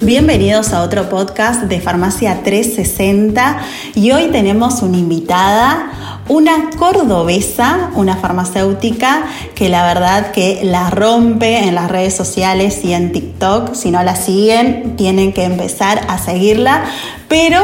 Bienvenidos 0.00 0.72
a 0.72 0.82
otro 0.82 1.08
podcast 1.08 1.62
de 1.62 1.80
Farmacia 1.80 2.42
360 2.42 3.58
y 3.94 4.10
hoy 4.10 4.26
tenemos 4.32 4.82
una 4.82 4.96
invitada, 4.96 6.22
una 6.28 6.70
cordobesa, 6.78 7.90
una 7.94 8.16
farmacéutica 8.16 9.24
que 9.54 9.68
la 9.68 9.84
verdad 9.84 10.32
que 10.32 10.62
la 10.64 10.90
rompe 10.90 11.58
en 11.58 11.74
las 11.74 11.90
redes 11.90 12.14
sociales 12.16 12.84
y 12.84 12.92
en 12.92 13.12
TikTok. 13.12 13.74
Si 13.74 13.90
no 13.90 14.02
la 14.02 14.16
siguen, 14.16 14.96
tienen 14.96 15.32
que 15.32 15.44
empezar 15.44 16.00
a 16.08 16.18
seguirla, 16.18 16.84
pero 17.28 17.62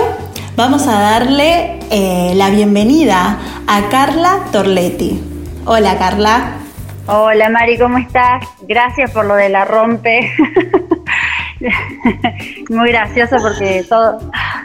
vamos 0.57 0.87
a 0.87 1.01
darle 1.01 1.81
eh, 1.91 2.33
la 2.37 2.51
bienvenida 2.51 3.39
a 3.67 3.89
Carla 3.89 4.47
Torletti. 4.53 5.21
Hola 5.65 5.99
Carla. 5.99 6.66
Hola 7.09 7.49
Mari, 7.51 7.79
¿cómo 7.79 7.99
estás? 7.99 8.45
Gracias 8.63 9.13
por 9.13 9.27
lo 9.27 9.37
de 9.37 9.49
la 9.49 9.65
rompe. 9.65 10.33
Muy 12.69 12.91
gracioso 12.91 13.37
porque 13.41 13.85
todo. 13.89 14.19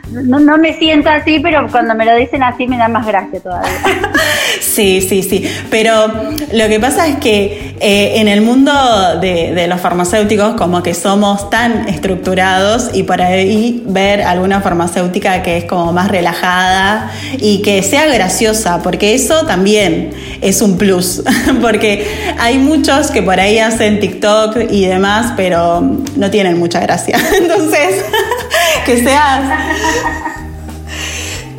No, 0.10 0.58
me 0.58 0.78
siento 0.78 1.10
así, 1.10 1.40
pero 1.40 1.68
cuando 1.70 1.96
me 1.96 2.06
lo 2.06 2.16
dicen 2.16 2.44
así 2.44 2.68
me 2.68 2.78
da 2.78 2.88
más 2.88 3.06
gracia 3.06 3.40
todavía. 3.40 3.72
Sí, 4.60 5.02
sí, 5.02 5.24
sí. 5.24 5.44
Pero 5.70 6.08
lo 6.54 6.68
que 6.68 6.80
pasa 6.80 7.08
es 7.08 7.18
que 7.18 7.76
eh, 7.80 8.20
en 8.20 8.28
el 8.28 8.42
mundo 8.42 8.72
de, 9.20 9.66
los 9.68 9.82
farmacéuticos, 9.82 10.56
como 10.56 10.84
que 10.84 10.94
somos 10.94 11.50
tan 11.50 11.88
estructurados 11.90 12.92
y 12.94 13.04
por 13.04 13.22
ahí 13.22 13.84
ver 13.88 14.22
alguna 14.22 14.62
farmacéutica 14.62 15.42
que 15.42 15.58
es 15.58 15.66
como 15.66 15.92
más 15.94 16.10
relajada 16.10 17.12
y 17.40 17.62
que 17.62 17.82
sea 17.82 18.06
graciosa, 18.06 18.82
porque 18.84 19.16
eso 19.16 19.46
también 19.46 20.12
es 20.42 20.62
un 20.62 20.78
plus. 20.78 21.24
Porque 21.62 22.08
hay 22.40 22.58
muchos 22.58 23.12
que 23.12 23.22
por 23.22 23.40
ahí 23.40 23.60
hacen 23.60 24.00
TikTok 24.00 24.58
y 24.70 24.86
demás, 24.86 25.34
pero 25.36 25.82
no 26.16 26.32
tienen 26.32 26.58
mucha 26.58 26.81
gracia. 26.82 27.18
Entonces, 27.38 28.04
que 28.86 29.04
seas 29.04 29.42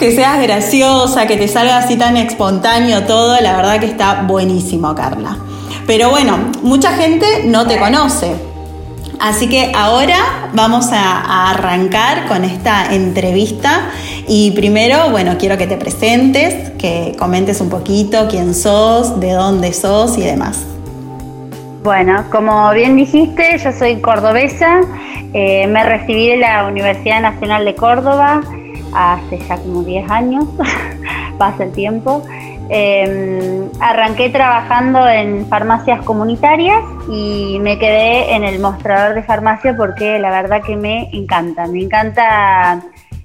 que 0.02 0.10
seas 0.10 0.42
graciosa, 0.42 1.28
que 1.28 1.36
te 1.36 1.46
salga 1.46 1.78
así 1.78 1.94
tan 1.94 2.16
espontáneo 2.16 3.04
todo, 3.04 3.40
la 3.40 3.56
verdad 3.56 3.78
que 3.78 3.86
está 3.86 4.22
buenísimo, 4.22 4.96
Carla. 4.96 5.38
Pero 5.86 6.10
bueno, 6.10 6.50
mucha 6.62 6.92
gente 6.94 7.44
no 7.44 7.68
te 7.68 7.78
conoce. 7.78 8.34
Así 9.20 9.48
que 9.48 9.70
ahora 9.72 10.50
vamos 10.52 10.86
a, 10.90 11.50
arrancar 11.50 12.26
con 12.26 12.44
esta 12.44 12.92
entrevista 12.92 13.90
y 14.26 14.50
primero, 14.50 15.10
bueno, 15.10 15.36
quiero 15.38 15.56
que 15.56 15.68
te 15.68 15.76
presentes, 15.76 16.72
que 16.72 17.14
comentes 17.16 17.60
un 17.60 17.68
poquito 17.68 18.26
quién 18.28 18.56
sos, 18.56 19.20
de 19.20 19.30
dónde 19.34 19.72
sos 19.72 20.18
y 20.18 20.22
demás. 20.22 20.58
Bueno, 21.82 22.24
como 22.30 22.70
bien 22.70 22.94
dijiste, 22.94 23.58
yo 23.58 23.72
soy 23.72 24.00
cordobesa, 24.00 24.82
eh, 25.34 25.66
me 25.66 25.82
recibí 25.82 26.28
de 26.28 26.36
la 26.36 26.68
Universidad 26.68 27.20
Nacional 27.20 27.64
de 27.64 27.74
Córdoba 27.74 28.40
hace 28.94 29.38
ya 29.38 29.56
como 29.56 29.82
10 29.82 30.08
años, 30.08 30.44
pasa 31.38 31.64
el 31.64 31.72
tiempo. 31.72 32.22
Em, 32.68 33.68
arranqué 33.80 34.30
trabajando 34.30 35.08
en 35.08 35.44
farmacias 35.48 36.04
comunitarias 36.04 36.84
y 37.10 37.58
me 37.60 37.76
quedé 37.80 38.32
en 38.32 38.44
el 38.44 38.60
mostrador 38.60 39.16
de 39.16 39.24
farmacia 39.24 39.76
porque 39.76 40.20
la 40.20 40.30
verdad 40.30 40.62
que 40.62 40.76
me 40.76 41.10
encanta, 41.12 41.66
me 41.66 41.82
encanta 41.82 42.80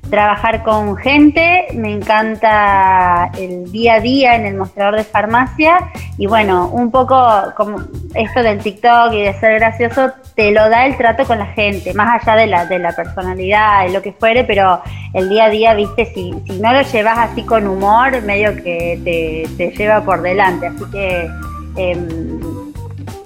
trabajar 0.10 0.64
con 0.64 0.96
gente, 0.98 1.68
me 1.74 1.92
encanta 1.92 3.32
el 3.38 3.72
día 3.72 3.96
a 3.96 4.00
día 4.00 4.36
en 4.36 4.46
el 4.46 4.56
mostrador 4.56 4.96
de 4.96 5.04
farmacia 5.04 5.92
y 6.18 6.28
bueno, 6.28 6.70
un 6.70 6.92
poco 6.92 7.16
como 7.56 7.80
esto 8.16 8.44
del 8.44 8.60
TikTok 8.60 9.14
y 9.14 9.24
de 9.24 9.34
ser 9.40 9.60
gracioso 9.60 10.12
te 10.36 10.52
lo 10.52 10.70
da 10.70 10.86
el 10.86 10.98
trato 10.98 11.26
con 11.26 11.40
la 11.40 11.48
gente, 11.48 11.94
más 11.94 12.22
allá 12.22 12.36
de 12.36 12.48
la, 12.48 12.66
de 12.66 12.80
la 12.80 12.92
personalidad, 12.94 13.88
y 13.88 13.92
lo 13.92 14.02
que 14.02 14.14
fuere, 14.14 14.44
pero 14.44 14.82
el 15.14 15.30
día 15.30 15.46
a 15.46 15.50
día, 15.50 15.74
viste, 15.74 16.06
si, 16.14 16.34
si 16.46 16.60
no 16.60 16.74
lo 16.74 16.82
llevas 16.82 17.18
así 17.18 17.44
con 17.44 17.68
humor, 17.68 18.22
medio 18.22 18.56
que 18.56 19.00
te, 19.04 19.48
te 19.58 19.76
lleva 19.76 20.04
por 20.04 20.22
delante, 20.22 20.68
así 20.68 20.84
que... 20.92 21.30
Em, 21.76 22.67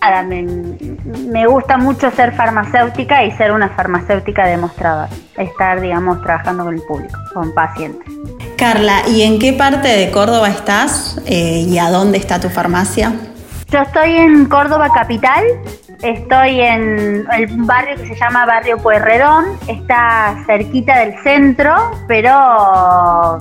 nada, 0.01 0.23
me, 0.23 1.47
gusta 1.47 1.77
mucho 1.77 2.11
ser 2.11 2.33
farmacéutica 2.33 3.23
y 3.23 3.31
ser 3.31 3.51
una 3.51 3.69
farmacéutica 3.69 4.45
demostradora, 4.45 5.09
estar, 5.37 5.79
digamos, 5.79 6.21
trabajando 6.23 6.65
con 6.65 6.73
el 6.73 6.81
público, 6.81 7.19
con 7.33 7.53
pacientes. 7.53 8.11
Carla, 8.57 9.07
¿y 9.07 9.21
en 9.21 9.39
qué 9.39 9.53
parte 9.53 9.87
de 9.87 10.11
Córdoba 10.11 10.49
estás 10.49 11.21
eh, 11.25 11.65
y 11.67 11.77
a 11.77 11.89
dónde 11.89 12.17
está 12.17 12.39
tu 12.39 12.49
farmacia? 12.49 13.13
Yo 13.69 13.79
estoy 13.79 14.17
en 14.17 14.45
Córdoba 14.47 14.89
Capital, 14.93 15.43
estoy 16.03 16.59
en 16.59 17.25
un 17.51 17.67
barrio 17.67 17.95
que 17.95 18.07
se 18.07 18.15
llama 18.15 18.45
Barrio 18.45 18.77
Pueyrredón, 18.77 19.45
está 19.67 20.35
cerquita 20.45 20.99
del 20.99 21.13
centro, 21.23 21.91
pero 22.07 23.39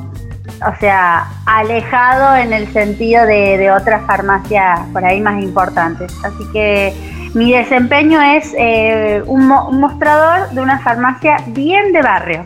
o 0.66 0.78
sea, 0.78 1.26
alejado 1.46 2.36
en 2.36 2.52
el 2.52 2.72
sentido 2.72 3.24
de, 3.26 3.70
otras 3.70 4.04
farmacias 4.06 4.80
por 4.92 5.04
ahí 5.04 5.20
más 5.20 5.42
importantes. 5.42 6.12
Así 6.24 6.44
que 6.52 6.92
mi 7.34 7.52
desempeño 7.52 8.20
es 8.20 8.54
eh, 8.58 9.22
un, 9.26 9.46
mostrador 9.46 10.50
de 10.50 10.60
una 10.60 10.80
farmacia 10.80 11.36
bien 11.48 11.92
de 11.92 12.02
barrio. 12.02 12.44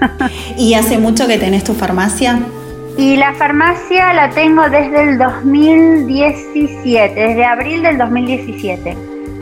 ¿Y 0.56 0.74
hace 0.74 0.98
mucho 0.98 1.26
que 1.26 1.38
tenés 1.38 1.64
tu 1.64 1.74
farmacia? 1.74 2.40
Y 2.96 3.16
la 3.16 3.32
farmacia 3.34 4.12
la 4.12 4.30
tengo 4.30 4.68
desde 4.68 5.02
el 5.02 5.18
2017, 5.18 7.14
desde 7.14 7.44
abril 7.44 7.82
del 7.82 7.98
2017. 7.98 8.96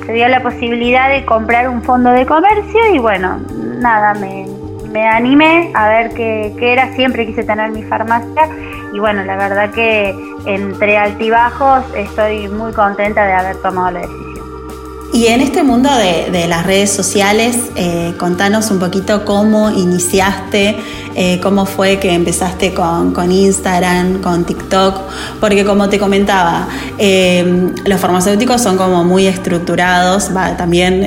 Se 0.07 0.13
dio 0.13 0.29
la 0.29 0.43
posibilidad 0.43 1.09
de 1.09 1.25
comprar 1.25 1.69
un 1.69 1.83
fondo 1.83 2.11
de 2.11 2.27
comercio 2.27 2.95
y 2.95 2.99
bueno, 2.99 3.41
nada, 3.81 4.15
me, 4.15 4.47
me 4.91 5.07
animé 5.07 5.71
a 5.75 5.89
ver 5.89 6.11
qué, 6.15 6.53
era, 6.61 6.95
siempre 6.95 7.27
quise 7.27 7.45
tener 7.45 7.71
mi 7.71 7.83
farmacia 7.83 8.49
y 8.93 8.99
bueno, 8.99 9.25
la 9.25 9.37
verdad 9.37 9.71
que 9.71 10.15
entre 10.47 10.99
altibajos 10.99 11.85
estoy 11.97 12.49
muy 12.49 12.73
contenta 12.73 13.25
de 13.25 13.33
haber 13.33 13.57
tomado 13.57 13.93
la 13.93 14.01
decisión. 14.01 14.31
Y 15.13 15.27
en 15.27 15.41
este 15.41 15.65
mundo 15.65 15.91
de, 15.97 16.47
las 16.47 16.65
redes 16.65 16.91
sociales, 16.91 17.57
eh, 17.75 18.15
contanos 18.17 18.71
un 18.71 18.79
poquito 18.79 19.25
cómo 19.25 19.69
iniciaste, 19.71 20.77
eh, 21.17 21.41
cómo 21.41 21.67
fue 21.67 21.99
que 21.99 22.13
empezaste 22.13 22.73
con, 22.73 23.33
Instagram, 23.33 24.23
con 24.23 24.45
TikTok, 24.45 25.01
porque 25.41 25.65
como 25.65 25.89
te 25.89 25.99
comentaba, 25.99 26.69
eh, 26.97 27.73
los 27.85 28.01
farmacéuticos 28.01 28.63
son 28.63 28.77
como 28.77 29.03
muy 29.03 29.27
estructurados, 29.27 30.31
también 30.57 31.03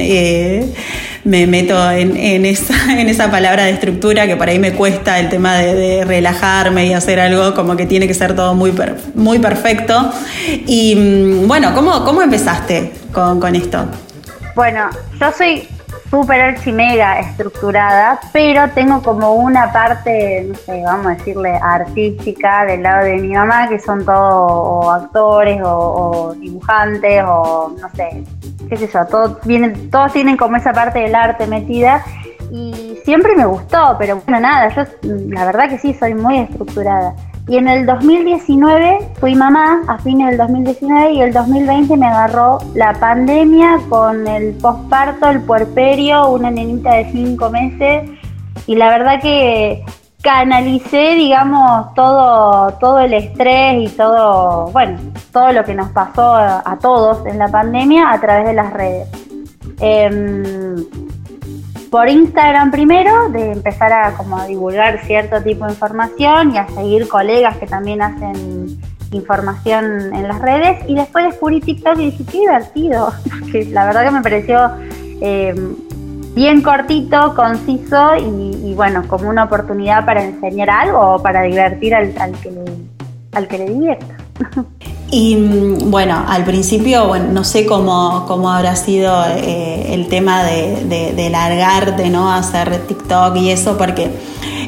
me 1.24 1.48
meto 1.48 1.90
en, 1.92 2.46
esa, 2.46 2.74
en 3.00 3.10
esa 3.10 3.32
palabra 3.32 3.66
de 3.66 3.72
estructura 3.72 4.28
que 4.28 4.36
por 4.36 4.50
ahí 4.50 4.60
me 4.60 4.74
cuesta 4.74 5.20
el 5.20 5.30
tema 5.30 5.58
de, 5.58 6.04
relajarme 6.06 6.88
y 6.88 6.94
hacer 6.94 7.20
algo 7.20 7.54
como 7.54 7.76
que 7.76 7.86
tiene 7.86 8.08
que 8.08 8.14
ser 8.14 8.36
todo 8.36 8.56
muy, 8.56 8.74
muy 9.16 9.40
perfecto. 9.40 10.12
Y 10.68 10.96
mm, 10.96 11.48
bueno, 11.48 11.74
¿cómo, 11.74 12.04
cómo 12.04 12.22
empezaste 12.22 12.92
con 13.12 13.56
esto? 13.56 13.86
Bueno, 14.56 14.90
yo 15.20 15.32
soy 15.36 15.68
súper 16.14 16.42
archimega 16.42 17.22
estructurada, 17.22 18.20
pero 18.32 18.70
tengo 18.70 19.02
como 19.02 19.34
una 19.34 19.74
parte, 19.74 20.46
no 20.48 20.54
sé, 20.54 20.84
vamos 20.86 21.08
a 21.08 21.10
decirle 21.16 21.60
artística 21.60 22.66
del 22.66 22.84
lado 22.84 23.06
de 23.06 23.18
mi 23.18 23.30
mamá, 23.30 23.68
que 23.68 23.80
son 23.80 24.06
todos 24.06 24.94
actores 24.94 25.60
o, 25.66 26.36
dibujantes 26.40 27.24
o 27.26 27.74
no 27.82 27.90
sé, 27.96 28.24
qué 28.70 28.78
sé 28.78 28.88
yo, 28.94 29.08
todos, 29.08 29.40
vienen, 29.44 29.90
todos 29.90 30.14
tienen 30.14 30.38
como 30.38 30.56
esa 30.56 30.72
parte 30.72 31.00
del 31.00 31.16
arte 31.16 31.48
metida 31.48 32.06
y 32.52 33.00
siempre 33.04 33.36
me 33.36 33.46
gustó, 33.46 33.96
pero 33.98 34.18
bueno, 34.18 34.40
nada, 34.40 34.70
yo 34.70 34.84
la 35.30 35.46
verdad 35.46 35.68
que 35.68 35.80
sí, 35.80 35.96
soy 35.96 36.14
muy 36.14 36.38
estructurada. 36.38 37.16
Y 37.48 37.58
en 37.58 37.68
el 37.68 37.86
2019 37.86 39.12
fui 39.20 39.36
mamá, 39.36 39.82
a 39.88 39.98
fines 39.98 40.30
del 40.30 40.38
2019, 40.38 41.14
y 41.14 41.22
el 41.22 41.34
2020 41.34 41.98
me 41.98 42.06
agarró 42.08 42.60
la 42.74 42.94
pandemia 42.94 43.80
con 43.90 44.26
el 44.28 44.54
posparto, 44.56 45.30
el 45.30 45.42
puerperio, 45.42 46.30
una 46.30 46.50
nenita 46.50 46.94
de 46.94 47.12
5 47.12 47.50
meses. 47.50 48.10
Y 48.66 48.76
la 48.76 48.90
verdad 48.90 49.22
que 49.22 49.84
canalicé, 50.22 51.16
digamos, 51.16 51.94
todo, 51.96 52.72
todo 52.80 53.00
el 53.00 53.14
estrés 53.14 53.92
y 53.92 53.94
todo, 53.94 54.68
bueno, 54.72 54.98
todo 55.34 55.52
lo 55.52 55.66
que 55.66 55.76
nos 55.76 55.92
pasó 55.92 56.34
a, 56.36 56.78
todos 56.82 57.26
en 57.26 57.40
la 57.40 57.50
pandemia 57.50 58.10
a 58.10 58.22
través 58.22 58.46
de 58.46 58.54
las 58.54 58.72
redes. 58.72 59.10
Em, 59.82 60.76
por 61.94 62.10
Instagram 62.10 62.72
primero, 62.72 63.30
de 63.30 63.52
empezar 63.52 63.94
a 63.94 64.14
como 64.16 64.44
divulgar 64.46 65.06
cierto 65.06 65.40
tipo 65.44 65.66
de 65.66 65.74
información 65.74 66.56
y 66.56 66.58
a 66.58 66.68
seguir 66.70 67.08
colegas 67.08 67.56
que 67.58 67.68
también 67.68 68.02
hacen 68.02 68.82
información 69.12 70.12
en 70.12 70.28
las 70.28 70.42
redes 70.42 70.84
y 70.88 70.96
después 70.96 71.26
descubrí 71.26 71.62
TikTok 71.62 72.00
y 72.00 72.06
dije, 72.06 72.26
qué 72.32 72.40
divertido, 72.40 73.14
que 73.52 73.66
la 73.66 73.86
verdad 73.86 74.06
que 74.06 74.10
me 74.10 74.22
pareció 74.24 74.72
eh, 75.22 75.54
bien 76.34 76.64
cortito, 76.64 77.36
conciso 77.36 78.16
y, 78.16 78.74
bueno, 78.74 79.08
como 79.08 79.30
una 79.30 79.44
oportunidad 79.44 80.04
para 80.04 80.24
enseñar 80.24 80.72
algo 80.72 81.18
o 81.18 81.22
para 81.22 81.44
divertir 81.44 81.94
al, 81.94 82.12
que, 82.42 82.50
le, 82.50 82.64
al 83.34 83.48
que 83.48 83.58
le 83.60 83.66
divierta. 83.70 84.18
Y 85.14 85.36
mm, 85.36 85.92
bueno, 85.92 86.26
al 86.28 86.44
principio, 86.44 87.08
bueno, 87.08 87.28
no 87.32 87.44
sé 87.44 87.68
cómo, 87.68 88.26
cómo 88.28 88.52
habrá 88.52 88.76
sido 88.76 89.24
eh, 89.28 89.94
el 89.94 90.08
tema 90.08 90.44
de, 90.44 91.14
de, 91.16 91.30
largarte, 91.30 92.10
¿no? 92.10 92.34
Hacer 92.34 92.88
TikTok 92.88 93.36
y 93.38 93.52
eso, 93.52 93.78
porque 93.78 94.10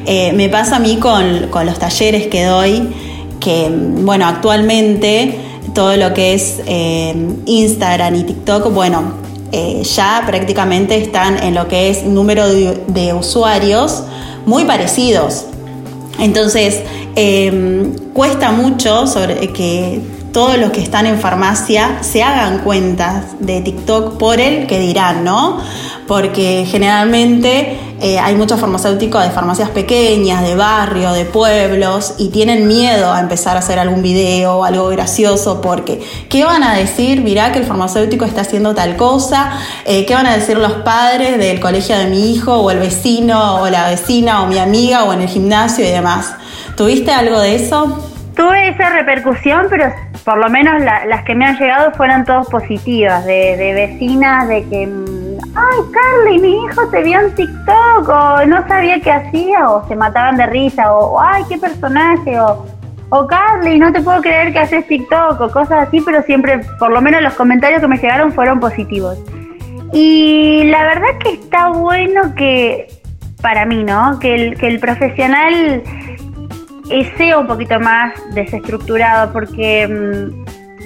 eh, 0.06 0.34
me 0.34 0.48
pasa 0.48 0.76
a 0.76 0.80
mí 0.80 0.98
con, 0.98 1.48
con, 1.50 1.66
los 1.66 1.80
talleres 1.80 2.28
que 2.28 2.44
doy, 2.44 2.94
que, 3.40 3.72
mm, 3.72 4.06
bueno, 4.06 4.28
actualmente 4.28 5.40
todo 5.74 5.98
lo 5.98 6.14
que 6.14 6.36
es 6.36 6.62
eh, 6.68 7.16
Instagram 7.48 8.14
y 8.14 8.24
TikTok, 8.24 8.72
bueno, 8.72 9.26
ya 9.96 10.22
prácticamente 10.28 10.98
están 10.98 11.42
en 11.42 11.56
lo 11.56 11.68
que 11.70 11.90
es 11.90 12.04
número 12.04 12.48
de, 12.48 12.84
de 12.88 13.14
usuarios 13.14 14.04
muy 14.46 14.66
parecidos. 14.66 15.46
Entonces, 16.20 16.82
cuesta 18.14 18.52
mucho 18.52 19.08
sobre 19.08 19.48
que 19.54 20.02
todos 20.36 20.58
los 20.58 20.72
que 20.72 20.82
están 20.82 21.06
en 21.06 21.18
farmacia 21.18 22.00
se 22.02 22.22
hagan 22.22 22.60
cuentas 22.60 23.24
de 23.40 23.62
TikTok 23.62 24.18
por 24.18 24.42
el 24.42 24.68
que 24.68 24.80
dirán, 24.80 25.24
¿no? 25.24 25.62
Porque 26.10 26.68
generalmente 26.70 27.80
eh, 28.02 28.20
hay 28.20 28.36
muchos 28.36 28.60
farmacéuticos 28.60 29.24
de 29.24 29.30
farmacias 29.30 29.70
pequeñas, 29.70 30.44
de 30.44 30.56
barrio, 30.56 31.14
de 31.14 31.24
pueblos, 31.24 32.16
y 32.18 32.32
tienen 32.32 32.68
miedo 32.68 33.14
a 33.14 33.22
empezar 33.22 33.56
a 33.56 33.60
hacer 33.60 33.80
algún 33.80 34.02
video 34.02 34.58
o 34.58 34.66
algo 34.66 34.90
gracioso 34.90 35.62
porque 35.62 36.06
¿qué 36.28 36.44
van 36.44 36.64
a 36.64 36.76
decir? 36.76 37.22
Mirá 37.22 37.54
que 37.54 37.60
el 37.60 37.66
farmacéutico 37.66 38.26
está 38.26 38.42
haciendo 38.42 38.76
tal 38.76 38.98
cosa, 38.98 39.54
eh, 39.86 40.06
¿qué 40.06 40.16
van 40.16 40.28
a 40.28 40.36
decir 40.36 40.58
los 40.58 40.74
padres 40.84 41.38
del 41.38 41.62
colegio 41.62 41.98
de 41.98 42.08
mi 42.08 42.34
hijo 42.34 42.56
o 42.56 42.72
el 42.72 42.80
vecino 42.80 43.62
o 43.62 43.70
la 43.70 43.88
vecina 43.90 44.44
o 44.44 44.48
mi 44.48 44.58
amiga 44.58 45.06
o 45.06 45.14
en 45.14 45.22
el 45.22 45.30
gimnasio 45.30 45.86
y 45.86 45.92
demás? 45.92 46.34
¿Tuviste 46.76 47.14
algo 47.14 47.40
de 47.40 47.56
eso? 47.56 48.15
Tuve 48.36 48.70
esa 48.70 48.90
repercusión, 48.90 49.68
pero 49.70 49.94
por 50.26 50.38
lo 50.38 50.50
menos 50.50 50.82
las 50.82 51.24
que 51.24 51.36
me 51.36 51.46
han 51.46 51.58
llegado 51.58 51.92
fueron 51.94 52.26
todas 52.26 52.48
positivas, 52.50 53.24
de, 53.26 53.56
vecinas, 53.74 54.48
de 54.50 54.64
que, 54.68 54.90
ay 55.56 55.78
Carly, 55.94 56.40
mi 56.40 56.66
hijo 56.66 56.90
te 56.90 57.04
vio 57.04 57.20
en 57.22 57.34
TikTok, 57.34 58.10
o 58.10 58.46
no 58.46 58.68
sabía 58.68 59.00
qué 59.00 59.12
hacía, 59.12 59.70
o 59.70 59.88
se 59.88 59.96
mataban 59.96 60.36
de 60.36 60.48
risa, 60.48 60.94
o 60.94 61.22
ay, 61.22 61.44
qué 61.48 61.58
personaje, 61.58 62.38
o, 62.40 62.66
o 63.10 63.28
Carly, 63.28 63.80
no 63.80 63.94
te 63.94 64.02
puedo 64.02 64.22
creer 64.22 64.52
que 64.52 64.60
haces 64.60 64.86
TikTok, 64.86 65.40
o 65.40 65.50
cosas 65.50 65.88
así, 65.88 66.02
pero 66.02 66.22
siempre, 66.24 66.60
por 66.78 66.92
lo 66.92 67.02
menos 67.02 67.22
los 67.22 67.36
comentarios 67.36 67.80
que 67.80 67.88
me 67.88 67.98
llegaron 67.98 68.34
fueron 68.34 68.60
positivos. 68.60 69.18
Y 69.94 70.64
la 70.66 70.84
verdad 70.84 71.18
que 71.24 71.34
está 71.36 71.70
bueno 71.70 72.36
que, 72.36 72.88
para 73.42 73.66
mí, 73.66 73.84
¿no? 73.84 74.20
Que 74.20 74.36
el, 74.36 74.58
que 74.58 74.68
el 74.68 74.80
profesional 74.80 75.84
sea 77.18 77.40
un 77.40 77.48
poquito 77.48 77.80
más 77.80 78.14
desestructurado 78.34 79.32
porque 79.34 79.88
mm, 79.88 80.46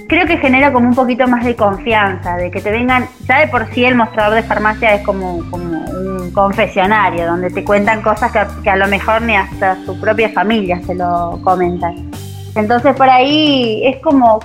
creo 0.09 0.25
que 0.25 0.37
genera 0.37 0.73
como 0.73 0.89
un 0.89 0.95
poquito 0.95 1.27
más 1.27 1.45
de 1.45 1.55
confianza, 1.55 2.35
de 2.35 2.49
que 2.49 2.59
te 2.61 2.71
vengan, 2.71 3.07
ya 3.27 3.39
de 3.39 3.47
por 3.47 3.67
sí 3.67 3.85
el 3.85 3.95
mostrador 3.95 4.35
de 4.35 4.43
farmacia 4.43 4.95
es 4.95 5.05
como, 5.05 5.47
como 5.51 5.81
un 5.85 6.31
confesionario, 6.31 7.27
donde 7.27 7.51
te 7.51 7.63
cuentan 7.63 8.01
cosas 8.01 8.31
que, 8.63 8.69
a 8.69 8.75
lo 8.75 8.87
mejor 8.87 9.21
ni 9.21 9.35
hasta 9.35 9.77
su 9.85 9.99
propia 9.99 10.29
familia 10.29 10.81
se 10.85 10.95
lo 10.95 11.39
comentan. 11.43 12.09
Entonces 12.55 12.95
por 12.95 13.07
ahí 13.07 13.81
es 13.85 14.01
como, 14.01 14.39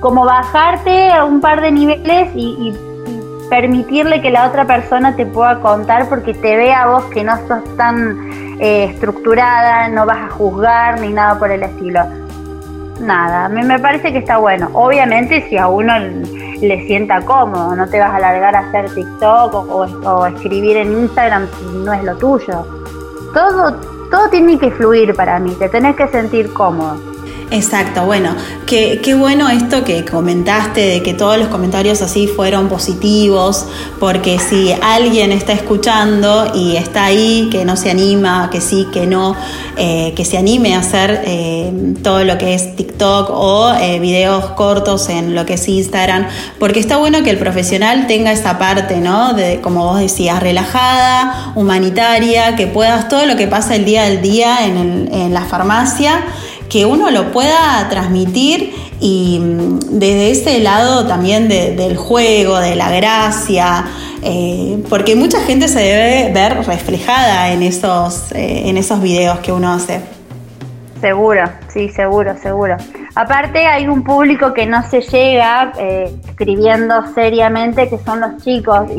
como 0.00 0.26
bajarte 0.26 1.10
a 1.10 1.24
un 1.24 1.40
par 1.40 1.62
de 1.62 1.72
niveles 1.72 2.28
y, 2.36 2.74
permitirle 3.48 4.20
que 4.20 4.30
la 4.30 4.46
otra 4.46 4.66
persona 4.66 5.16
te 5.16 5.24
pueda 5.24 5.58
contar 5.60 6.06
porque 6.10 6.34
te 6.34 6.54
ve 6.54 6.70
a 6.70 6.86
vos 6.86 7.04
que 7.06 7.24
no 7.24 7.34
sos 7.48 7.64
tan 7.78 8.47
eh, 8.60 8.84
estructurada, 8.92 9.88
no 9.88 10.06
vas 10.06 10.18
a 10.18 10.30
juzgar 10.30 11.00
ni 11.00 11.12
nada 11.12 11.38
por 11.38 11.50
el 11.50 11.62
estilo. 11.62 12.00
Nada, 13.00 13.44
a 13.44 13.48
mí 13.48 13.62
me 13.62 13.78
parece 13.78 14.12
que 14.12 14.18
está 14.18 14.38
bueno. 14.38 14.68
Obviamente 14.72 15.46
si 15.48 15.56
a 15.56 15.68
uno 15.68 15.92
le 15.98 16.86
sienta 16.86 17.20
cómodo, 17.20 17.76
no 17.76 17.88
te 17.88 18.00
vas 18.00 18.12
a 18.14 18.18
largar 18.18 18.56
a 18.56 18.60
hacer 18.60 18.92
TikTok 18.92 19.54
o, 19.54 20.26
escribir 20.26 20.76
en 20.76 20.92
Instagram 20.92 21.46
si 21.46 21.78
no 21.78 21.92
es 21.92 22.02
lo 22.02 22.16
tuyo. 22.16 22.66
Todo, 23.32 23.76
todo 24.10 24.28
tiene 24.30 24.58
que 24.58 24.70
fluir 24.72 25.14
para 25.14 25.38
mí, 25.38 25.54
te 25.54 25.68
tenés 25.68 25.94
que 25.94 26.08
sentir 26.08 26.52
cómodo. 26.52 26.96
Exacto, 27.50 28.04
bueno, 28.04 28.36
qué, 28.66 29.00
qué, 29.02 29.14
bueno 29.14 29.48
esto 29.48 29.82
que 29.82 30.04
comentaste 30.04 30.82
de 30.82 31.02
que 31.02 31.14
todos 31.14 31.38
los 31.38 31.48
comentarios 31.48 32.02
así 32.02 32.26
fueron 32.26 32.68
positivos, 32.68 33.64
porque 33.98 34.38
si 34.38 34.70
alguien 34.82 35.32
está 35.32 35.54
escuchando 35.54 36.52
y 36.54 36.76
está 36.76 37.06
ahí, 37.06 37.48
que 37.50 37.64
no 37.64 37.76
se 37.76 37.90
anima, 37.90 38.50
que 38.52 38.60
sí, 38.60 38.86
que 38.92 39.06
no, 39.06 39.34
eh, 39.78 40.12
que 40.14 40.26
se 40.26 40.36
anime 40.36 40.74
a 40.74 40.80
hacer 40.80 41.22
eh, 41.24 41.94
todo 42.02 42.22
lo 42.24 42.36
que 42.36 42.52
es 42.52 42.76
TikTok 42.76 43.30
o 43.30 43.72
eh, 43.72 43.98
videos 43.98 44.44
cortos 44.50 45.08
en 45.08 45.34
lo 45.34 45.46
que 45.46 45.54
es 45.54 45.66
Instagram, 45.68 46.26
porque 46.58 46.80
está 46.80 46.98
bueno 46.98 47.22
que 47.22 47.30
el 47.30 47.38
profesional 47.38 48.06
tenga 48.06 48.30
esa 48.30 48.58
parte, 48.58 48.98
¿no? 48.98 49.32
De, 49.32 49.62
como 49.62 49.86
vos 49.86 50.00
decías, 50.00 50.42
relajada, 50.42 51.52
humanitaria, 51.54 52.56
que 52.56 52.66
puedas 52.66 53.08
todo 53.08 53.24
lo 53.24 53.36
que 53.36 53.46
pasa 53.46 53.74
el 53.74 53.86
día 53.86 54.04
al 54.04 54.20
día 54.20 54.66
en, 54.66 54.76
el, 54.76 55.08
en 55.12 55.32
la 55.32 55.46
farmacia 55.46 56.26
que 56.68 56.86
uno 56.86 57.10
lo 57.10 57.32
pueda 57.32 57.86
transmitir 57.88 58.74
y 59.00 59.38
mm, 59.40 59.78
desde 59.98 60.30
ese 60.30 60.60
lado 60.60 61.06
también 61.06 61.48
del 61.48 61.96
juego, 61.96 62.58
de 62.58 62.76
la 62.76 62.90
gracia, 62.90 63.84
eh, 64.22 64.82
porque 64.88 65.16
mucha 65.16 65.40
gente 65.40 65.68
se 65.68 65.80
debe 65.80 66.32
ver 66.32 66.66
reflejada 66.66 67.50
en 67.52 67.62
esos, 67.62 68.32
eh, 68.32 68.68
en 68.68 68.76
esos 68.76 69.00
videos 69.00 69.38
que 69.38 69.52
uno 69.52 69.72
hace. 69.72 70.00
Seguro, 71.00 71.44
sí, 71.68 71.88
seguro, 71.90 72.36
seguro. 72.36 72.76
Aparte 73.14 73.66
hay 73.66 73.86
un 73.86 74.02
público 74.02 74.52
que 74.52 74.66
no 74.66 74.82
se 74.88 75.00
llega 75.00 75.72
eh, 75.78 76.12
escribiendo 76.28 77.14
seriamente, 77.14 77.88
que 77.88 77.98
son 77.98 78.20
los 78.20 78.42
chicos. 78.42 78.90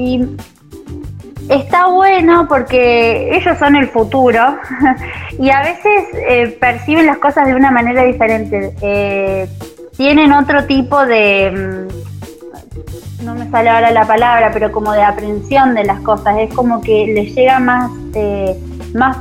Está 1.50 1.88
bueno 1.88 2.48
porque 2.48 3.36
ellos 3.36 3.58
son 3.58 3.76
el 3.76 3.88
futuro 3.88 4.58
y 5.40 5.50
a 5.50 5.62
veces 5.62 6.06
eh, 6.14 6.58
perciben 6.60 7.06
las 7.06 7.18
cosas 7.18 7.48
de 7.48 7.56
una 7.56 7.72
manera 7.72 8.04
diferente. 8.04 8.74
Eh, 8.82 9.50
tienen 9.98 10.32
otro 10.32 10.66
tipo 10.66 11.06
de, 11.06 11.52
mm, 11.52 13.26
no 13.26 13.36
me 13.36 13.50
sale 13.50 13.70
ahora 13.70 13.92
la 13.92 14.06
palabra, 14.06 14.52
pero 14.54 14.72
como 14.72 14.94
de 14.94 15.04
aprensión 15.04 15.74
de 15.74 15.84
las 15.84 16.00
cosas. 16.02 16.38
Es 16.40 16.54
como 16.54 16.82
que 16.82 17.08
les 17.08 17.36
llega 17.36 17.60
más, 17.60 17.92
eh, 18.14 18.58
más, 18.94 19.18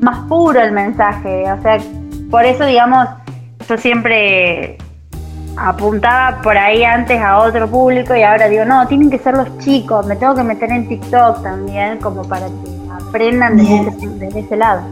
más 0.00 0.20
puro 0.28 0.60
el 0.60 0.72
mensaje. 0.72 1.50
O 1.52 1.60
sea, 1.62 1.78
por 2.30 2.44
eso, 2.44 2.64
digamos, 2.64 3.08
yo 3.68 3.76
siempre 3.76 4.78
apuntaba 5.56 6.40
por 6.42 6.56
ahí 6.56 6.82
antes 6.84 7.20
a 7.20 7.38
otro 7.38 7.68
público 7.68 8.14
y 8.14 8.22
ahora 8.22 8.48
digo, 8.48 8.64
no, 8.64 8.86
tienen 8.86 9.10
que 9.10 9.18
ser 9.18 9.34
los 9.36 9.58
chicos, 9.58 10.06
me 10.06 10.16
tengo 10.16 10.34
que 10.34 10.42
meter 10.42 10.70
en 10.70 10.88
TikTok 10.88 11.42
también 11.42 11.98
como 11.98 12.22
para 12.22 12.46
que 12.46 12.82
aprendan 13.08 13.56
desde, 13.56 14.40
ese, 14.40 14.56
lado. 14.56 14.82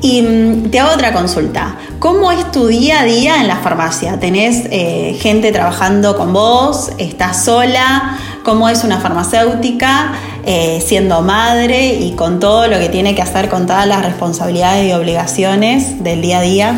Y 0.00 0.22
mm, 0.22 0.70
te 0.70 0.80
hago 0.80 0.94
otra 0.94 1.12
consulta. 1.12 1.76
¿Cómo 1.98 2.30
es 2.30 2.50
tu 2.52 2.66
día 2.66 3.00
a 3.00 3.04
día 3.04 3.40
en 3.40 3.48
la 3.48 3.56
farmacia? 3.56 4.18
¿Tenés 4.20 4.66
eh, 4.70 5.16
gente 5.20 5.50
trabajando 5.52 6.16
con 6.16 6.32
vos? 6.32 6.92
¿Estás 6.98 7.44
sola? 7.44 8.18
¿Cómo 8.44 8.68
es 8.68 8.84
una 8.84 9.00
farmacéutica 9.00 10.12
eh, 10.44 10.82
siendo 10.84 11.22
madre 11.22 11.94
y 11.94 12.12
con 12.12 12.40
todo 12.40 12.68
lo 12.68 12.78
que 12.78 12.90
tiene 12.90 13.14
que 13.14 13.22
hacer 13.22 13.48
con 13.48 13.66
todas 13.66 13.86
las 13.86 14.04
responsabilidades 14.04 14.86
y 14.86 14.92
obligaciones 14.92 16.04
del 16.04 16.20
día 16.20 16.38
a 16.38 16.42
día? 16.42 16.74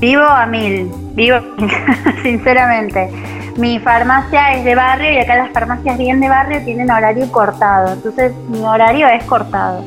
Vivo 0.00 0.22
a 0.22 0.46
mil, 0.46 0.90
vivo 1.14 1.38
sinceramente. 2.22 3.10
Mi 3.56 3.78
farmacia 3.80 4.54
es 4.54 4.64
de 4.64 4.74
barrio 4.74 5.12
y 5.12 5.18
acá 5.18 5.36
las 5.36 5.50
farmacias 5.50 5.98
bien 5.98 6.20
de 6.20 6.28
barrio 6.28 6.62
tienen 6.64 6.90
horario 6.90 7.30
cortado, 7.32 7.94
entonces 7.94 8.32
mi 8.48 8.60
horario 8.60 9.08
es 9.08 9.24
cortado. 9.24 9.84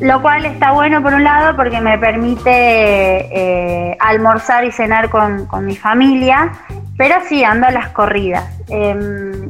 Lo 0.00 0.20
cual 0.20 0.44
está 0.44 0.72
bueno 0.72 1.02
por 1.02 1.14
un 1.14 1.24
lado 1.24 1.56
porque 1.56 1.80
me 1.80 1.96
permite 1.98 2.50
eh, 2.50 3.96
almorzar 4.00 4.64
y 4.64 4.72
cenar 4.72 5.08
con, 5.08 5.48
mi 5.64 5.76
familia, 5.76 6.52
pero 6.98 7.14
sí 7.26 7.42
ando 7.42 7.68
a 7.68 7.70
las 7.70 7.88
corridas. 7.90 8.44
Em, 8.68 9.48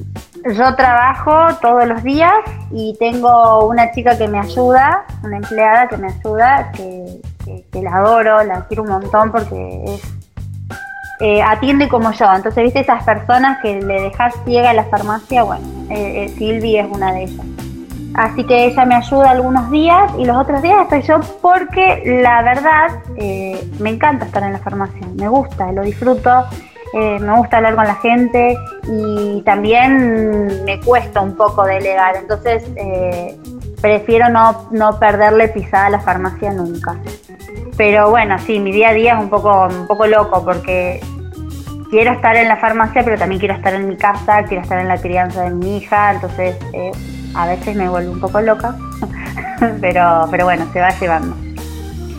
yo 0.56 0.76
trabajo 0.76 1.56
todos 1.60 1.88
los 1.88 2.02
días 2.04 2.34
y 2.70 2.94
tengo 3.00 3.66
una 3.66 3.90
chica 3.90 4.16
que 4.16 4.28
me 4.28 4.38
ayuda, 4.38 5.06
una 5.24 5.38
empleada 5.38 5.88
que 5.88 5.96
me 5.96 6.08
ayuda, 6.08 6.70
que 6.72 7.20
que, 7.44 7.82
la 7.82 7.96
adoro, 7.96 8.42
la 8.44 8.66
quiero 8.66 8.82
un 8.82 8.90
montón 8.90 9.30
porque 9.30 9.84
es 9.86 10.02
eh, 11.26 11.40
atiende 11.40 11.88
como 11.88 12.12
yo. 12.12 12.26
Entonces, 12.34 12.64
viste 12.64 12.80
esas 12.80 13.02
personas 13.02 13.56
que 13.62 13.80
le 13.80 14.02
dejas 14.02 14.34
ciega 14.44 14.68
a 14.68 14.74
la 14.74 14.84
farmacia, 14.84 15.42
bueno, 15.42 15.66
eh, 15.88 16.26
eh, 16.26 16.28
Silvi 16.36 16.76
es 16.76 16.86
una 16.86 17.12
de 17.12 17.22
ellas. 17.22 17.46
Así 18.12 18.44
que 18.44 18.66
ella 18.66 18.84
me 18.84 18.94
ayuda 18.94 19.30
algunos 19.30 19.70
días 19.70 20.12
y 20.18 20.26
los 20.26 20.36
otros 20.36 20.60
días 20.60 20.82
estoy 20.82 21.00
yo 21.00 21.20
porque 21.40 22.02
la 22.22 22.42
verdad 22.42 22.90
me 23.80 23.88
encanta 23.88 24.26
estar 24.26 24.42
en 24.42 24.52
la 24.52 24.58
farmacia, 24.58 25.00
me 25.16 25.26
gusta, 25.26 25.72
lo 25.72 25.80
disfruto, 25.82 26.44
me 26.92 27.36
gusta 27.38 27.56
hablar 27.56 27.74
con 27.74 27.86
la 27.86 27.94
gente 27.96 28.56
y 28.86 29.42
también 29.46 30.62
me 30.64 30.78
cuesta 30.80 31.22
un 31.22 31.34
poco 31.36 31.64
delegar. 31.64 32.16
Entonces, 32.16 32.62
prefiero 33.80 34.28
no, 34.28 34.68
no 34.70 34.98
perderle 35.00 35.48
pisada 35.48 35.86
a 35.86 35.90
la 35.90 36.00
farmacia 36.00 36.52
nunca. 36.52 36.96
Pero 37.76 38.10
bueno, 38.10 38.38
sí, 38.38 38.60
mi 38.60 38.70
día 38.70 38.90
a 38.90 38.92
día 38.92 39.14
es 39.14 39.20
un 39.20 39.30
poco, 39.30 39.66
un 39.66 39.86
poco 39.88 40.06
loco 40.06 40.44
porque 40.44 41.00
quiero 41.90 42.12
estar 42.12 42.36
en 42.36 42.48
la 42.48 42.56
farmacia, 42.56 43.04
pero 43.04 43.18
también 43.18 43.38
quiero 43.38 43.54
estar 43.54 43.74
en 43.74 43.88
mi 43.88 43.96
casa, 43.96 44.44
quiero 44.44 44.62
estar 44.62 44.78
en 44.78 44.88
la 44.88 44.98
crianza 44.98 45.42
de 45.42 45.50
mi 45.50 45.78
hija, 45.78 46.12
entonces 46.12 46.56
eh, 46.72 46.92
a 47.34 47.46
veces 47.46 47.76
me 47.76 47.88
vuelvo 47.88 48.12
un 48.12 48.20
poco 48.20 48.40
loca, 48.40 48.76
pero, 49.80 50.28
pero 50.30 50.44
bueno, 50.44 50.66
se 50.72 50.80
va 50.80 50.90
llevando. 50.98 51.36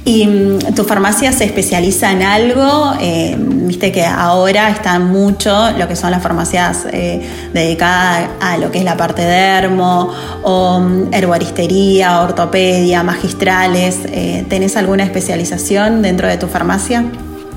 ¿Y 0.07 0.27
mm, 0.27 0.75
tu 0.75 0.83
farmacia 0.83 1.31
se 1.31 1.45
especializa 1.45 2.11
en 2.11 2.21
algo? 2.21 2.93
Eh, 3.01 3.35
viste 3.39 3.91
que 3.91 4.05
ahora 4.05 4.69
están 4.69 5.07
mucho 5.07 5.71
lo 5.71 5.87
que 5.87 5.95
son 5.95 6.11
las 6.11 6.21
farmacias 6.21 6.85
eh, 6.91 7.27
dedicadas 7.53 8.29
a 8.39 8.57
lo 8.57 8.71
que 8.71 8.77
es 8.77 8.83
la 8.83 8.95
parte 8.95 9.23
dermo, 9.23 10.13
o 10.43 10.79
mm, 10.79 11.11
herboristería, 11.11 12.21
ortopedia, 12.21 13.01
magistrales. 13.01 14.01
Eh, 14.05 14.45
¿Tenés 14.47 14.77
alguna 14.77 15.03
especialización 15.03 16.03
dentro 16.03 16.27
de 16.27 16.37
tu 16.37 16.47
farmacia? 16.47 17.03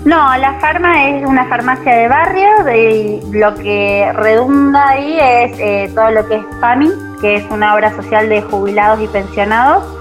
No, 0.04 0.36
la 0.38 0.54
farma 0.60 1.08
es 1.08 1.26
una 1.26 1.44
farmacia 1.46 1.94
de 1.94 2.08
barrio, 2.08 2.64
de, 2.64 3.20
lo 3.32 3.54
que 3.54 4.10
redunda 4.14 4.88
ahí 4.88 5.18
es 5.20 5.94
todo 5.94 6.10
lo 6.10 6.26
que 6.26 6.36
es 6.36 6.44
PAMI, 6.60 6.90
que 7.20 7.36
es 7.36 7.44
una 7.50 7.74
obra 7.74 7.94
social 7.94 8.28
de 8.28 8.40
jubilados 8.42 9.00
y 9.00 9.08
pensionados 9.08 9.98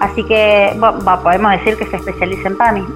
Así 0.00 0.24
que 0.24 0.74
podemos 1.22 1.52
decir 1.52 1.76
que 1.76 1.86
se 1.86 1.96
especializa 1.96 2.48
en 2.48 2.56
PAMI. 2.56 2.86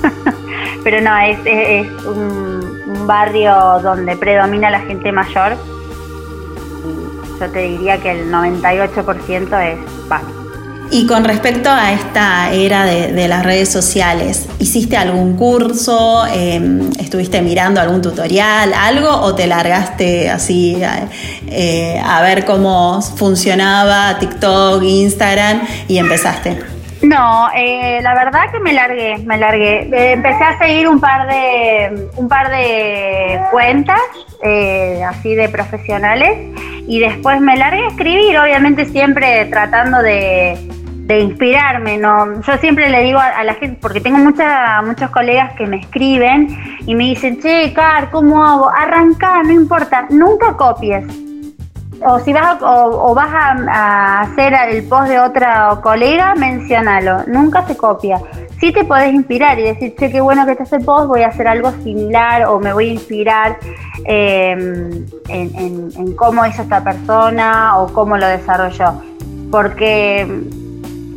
Pero 0.84 1.00
no, 1.00 1.16
es, 1.18 1.38
es, 1.46 2.04
un, 2.04 3.06
barrio 3.06 3.80
donde 3.82 4.16
predomina 4.16 4.70
la 4.70 4.80
gente 4.80 5.12
mayor. 5.12 5.56
yo 7.38 7.50
te 7.50 7.58
diría 7.58 8.00
que 8.00 8.10
el 8.10 8.32
98% 8.32 9.62
es 9.62 9.78
PAMI. 10.08 10.43
Y 10.90 11.06
con 11.06 11.24
respecto 11.24 11.70
a 11.70 11.92
esta 11.92 12.52
era 12.52 12.84
de, 12.84 13.28
las 13.28 13.44
redes 13.44 13.68
sociales, 13.68 14.48
¿hiciste 14.58 14.96
algún 14.96 15.36
curso? 15.36 16.24
Em, 16.26 16.90
¿Estuviste 17.00 17.42
mirando 17.42 17.80
algún 17.80 18.00
tutorial, 18.02 18.72
algo? 18.74 19.08
¿O 19.08 19.34
te 19.34 19.46
largaste 19.46 20.30
así 20.30 20.80
eh, 21.48 22.00
a 22.04 22.22
ver 22.22 22.44
cómo 22.44 23.00
funcionaba 23.02 24.18
TikTok, 24.18 24.82
Instagram 24.82 25.62
y 25.88 25.98
empezaste? 25.98 26.58
No, 27.02 27.48
eh, 27.54 28.00
la 28.02 28.14
verdad 28.14 28.50
que 28.52 28.60
me 28.60 28.72
largué, 28.72 29.18
me 29.18 29.36
largué. 29.36 29.88
Eh, 29.92 30.12
empecé 30.12 30.44
a 30.44 30.58
seguir 30.58 30.88
un 30.88 31.00
par 31.00 31.26
de, 31.26 32.08
un 32.16 32.28
par 32.28 32.50
de 32.50 33.40
cuentas, 33.50 34.00
así 35.08 35.34
de 35.34 35.48
profesionales, 35.48 36.38
y 36.86 37.00
después 37.00 37.40
me 37.40 37.56
largué 37.56 37.82
a 37.84 37.88
escribir, 37.88 38.38
obviamente 38.38 38.86
siempre 38.86 39.46
tratando 39.46 40.02
de, 40.02 40.56
de 41.06 41.20
inspirarme, 41.20 41.98
no, 41.98 42.40
yo 42.40 42.56
siempre 42.58 42.88
le 42.88 43.02
digo 43.02 43.18
a, 43.18 43.44
la 43.44 43.54
gente, 43.54 43.78
porque 43.80 44.00
tengo 44.00 44.16
mucha, 44.16 44.80
muchos 44.80 45.10
colegas 45.10 45.52
que 45.54 45.66
me 45.66 45.76
escriben 45.76 46.48
y 46.86 46.94
me 46.94 47.04
dicen, 47.04 47.40
che, 47.42 47.74
Car, 47.74 48.10
¿cómo 48.10 48.42
hago? 48.42 48.70
Arranca, 48.70 49.42
no 49.42 49.52
importa, 49.52 50.06
nunca 50.08 50.56
copies. 50.56 51.04
O 52.06 52.18
si 52.20 52.32
vas 52.32 52.60
a, 52.62 52.66
o, 52.66 53.14
vas 53.14 53.28
a, 53.32 54.20
hacer 54.22 54.54
el 54.70 54.84
post 54.84 55.08
de 55.08 55.20
otra 55.20 55.78
colega, 55.82 56.34
mencionalo, 56.36 57.24
nunca 57.26 57.66
se 57.66 57.76
copia. 57.76 58.18
Sí 58.58 58.72
te 58.72 58.84
podés 58.84 59.12
inspirar 59.12 59.58
y 59.58 59.62
decir, 59.62 59.94
che, 59.98 60.10
qué 60.10 60.22
bueno 60.22 60.46
que 60.46 60.52
está 60.52 60.64
ese 60.64 60.80
post, 60.80 61.08
voy 61.08 61.22
a 61.22 61.28
hacer 61.28 61.46
algo 61.46 61.70
similar 61.82 62.46
o 62.46 62.58
me 62.60 62.72
voy 62.72 62.88
a 62.88 62.92
inspirar 62.94 63.58
em, 64.06 65.04
en, 65.28 65.90
en 65.98 66.16
cómo 66.16 66.46
hizo 66.46 66.62
esta 66.62 66.82
persona 66.82 67.76
o 67.78 67.92
cómo 67.92 68.16
lo 68.16 68.26
desarrolló. 68.26 69.02
Porque 69.50 70.63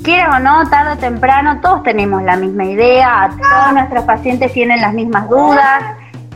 quieras 0.07 0.37
o 0.37 0.39
no, 0.39 0.69
tarde 0.69 0.93
o 0.93 0.97
temprano, 0.97 1.59
todos 1.59 1.83
tenemos 1.83 2.23
la 2.23 2.37
misma 2.37 2.63
idea, 2.63 3.29
todos 3.29 3.73
nuestros 3.73 4.05
pacientes 4.05 4.53
tienen 4.53 4.79
las 4.79 4.93
mismas 4.93 5.27
dudas, 5.27 5.83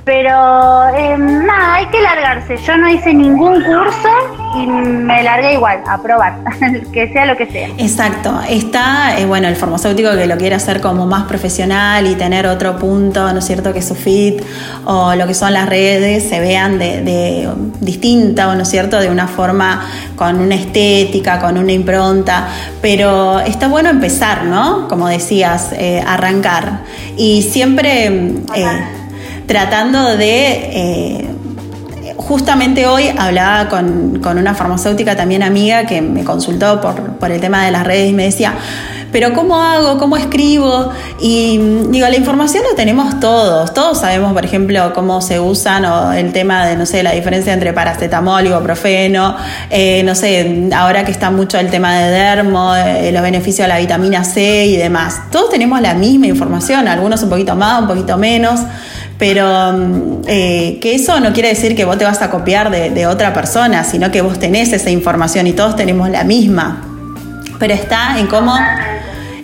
pero 0.04 0.90
eh, 0.96 1.16
nada, 1.18 1.76
hay 1.76 1.86
que 1.88 2.02
largarse. 2.02 2.58
Yo 2.58 2.78
no 2.78 2.90
hice 2.90 3.14
ningún 3.14 3.64
curso 3.64 4.10
y 4.56 4.66
me 4.66 5.24
largué 5.24 5.54
igual 5.54 5.82
a 5.88 6.02
probar, 6.02 6.40
que 6.94 7.12
sea 7.14 7.26
lo 7.26 7.38
que 7.38 7.46
sea. 7.46 7.70
Exacto. 7.78 8.40
Está, 8.50 9.20
eh, 9.20 9.26
bueno, 9.26 9.48
el 9.48 9.56
farmacéutico 9.56 10.12
que 10.12 10.26
lo 10.26 10.38
quiere 10.38 10.56
hacer 10.56 10.82
como 10.82 11.06
más 11.06 11.24
profesional 11.24 12.08
y 12.08 12.16
tener 12.16 12.48
otro 12.48 12.78
punto, 12.78 13.32
¿no 13.32 13.40
es 13.40 13.46
cierto?, 13.46 13.74
que 13.74 13.82
su 13.82 13.96
fit 13.96 14.42
o 14.86 15.14
lo 15.16 15.28
que 15.28 15.34
son 15.34 15.54
las 15.54 15.70
redes 15.70 16.28
se 16.28 16.40
vean 16.40 16.80
de, 16.80 17.02
de 17.02 17.50
distinta, 17.80 18.54
¿no 18.56 18.64
es 18.64 18.70
cierto?, 18.70 19.00
de 19.00 19.10
una 19.10 19.28
forma 19.28 19.88
con 20.16 20.40
una 20.40 20.56
estética, 20.56 21.40
con 21.40 21.58
una 21.58 21.72
impronta. 21.72 22.48
Pero 22.82 23.40
está 23.40 23.68
bueno 23.68 23.90
empezar, 23.90 24.46
¿no? 24.46 24.88
Como 24.88 25.08
decías, 25.08 25.74
eh, 25.74 26.04
arrancar. 26.06 26.82
Y 27.18 27.44
siempre 27.44 28.42
tratando 29.52 30.16
de... 30.16 30.54
Eh, 30.72 31.28
justamente 32.16 32.88
hoy 32.88 33.10
hablaba 33.18 33.68
con, 33.68 34.22
una 34.26 34.56
farmacéutica 34.56 35.18
también 35.18 35.44
amiga 35.44 35.86
que 35.86 36.02
me 36.02 36.24
consultó 36.24 36.80
por, 36.80 37.18
por 37.18 37.32
el 37.32 37.42
tema 37.42 37.66
de 37.66 37.72
las 37.72 37.86
redes 37.86 38.10
y 38.10 38.14
me 38.14 38.24
decía, 38.24 38.54
pero 39.12 39.34
¿cómo 39.34 39.62
hago? 39.62 39.98
¿Cómo 39.98 40.16
escribo? 40.16 40.90
Y 41.20 41.58
digo, 41.90 42.08
la 42.08 42.16
información 42.16 42.64
la 42.70 42.76
tenemos 42.78 43.20
todos. 43.20 43.74
Todos 43.74 44.00
sabemos, 44.00 44.32
por 44.32 44.46
ejemplo, 44.46 44.94
cómo 44.94 45.22
se 45.22 45.38
usan 45.40 45.84
o 45.84 46.14
el 46.14 46.32
tema 46.32 46.66
de, 46.66 46.78
no 46.78 46.86
sé, 46.86 47.04
la 47.04 47.12
diferencia 47.12 47.52
entre 47.52 47.74
paracetamol 47.74 48.46
y 48.46 48.50
ibuprofeno. 48.50 49.36
Eh, 49.70 50.02
no 50.04 50.16
sé, 50.16 50.70
ahora 50.74 51.04
que 51.04 51.12
está 51.12 51.30
mucho 51.30 51.60
el 51.60 51.70
tema 51.70 51.98
de 52.00 52.12
dermo, 52.12 52.74
eh, 52.74 53.12
los 53.12 53.22
beneficios 53.22 53.66
de 53.66 53.74
la 53.74 53.80
vitamina 53.80 54.24
C 54.24 54.66
y 54.68 54.78
demás. 54.78 55.24
Todos 55.30 55.50
tenemos 55.50 55.82
la 55.82 55.94
misma 55.94 56.28
información, 56.28 56.88
algunos 56.88 57.22
un 57.22 57.30
poquito 57.30 57.56
más, 57.56 57.82
un 57.82 57.88
poquito 57.90 58.18
menos 58.18 58.62
pero 59.22 59.74
mm, 59.74 60.22
eh, 60.26 60.80
que 60.82 60.96
eso 60.96 61.20
no 61.20 61.32
quiere 61.32 61.50
decir 61.50 61.76
que 61.76 61.86
vos 61.86 61.96
te 61.96 62.06
vas 62.06 62.24
a 62.24 62.32
copiar 62.32 62.72
de, 62.72 63.06
otra 63.06 63.36
persona, 63.36 63.84
sino 63.84 64.10
que 64.10 64.22
vos 64.22 64.40
tenés 64.40 64.74
esa 64.74 64.90
información 64.90 65.46
y 65.46 65.54
todos 65.54 65.76
tenemos 65.76 66.10
la 66.10 66.24
misma. 66.24 66.82
Pero 67.60 67.72
está 67.72 68.18
en 68.18 68.26
cómo 68.26 68.58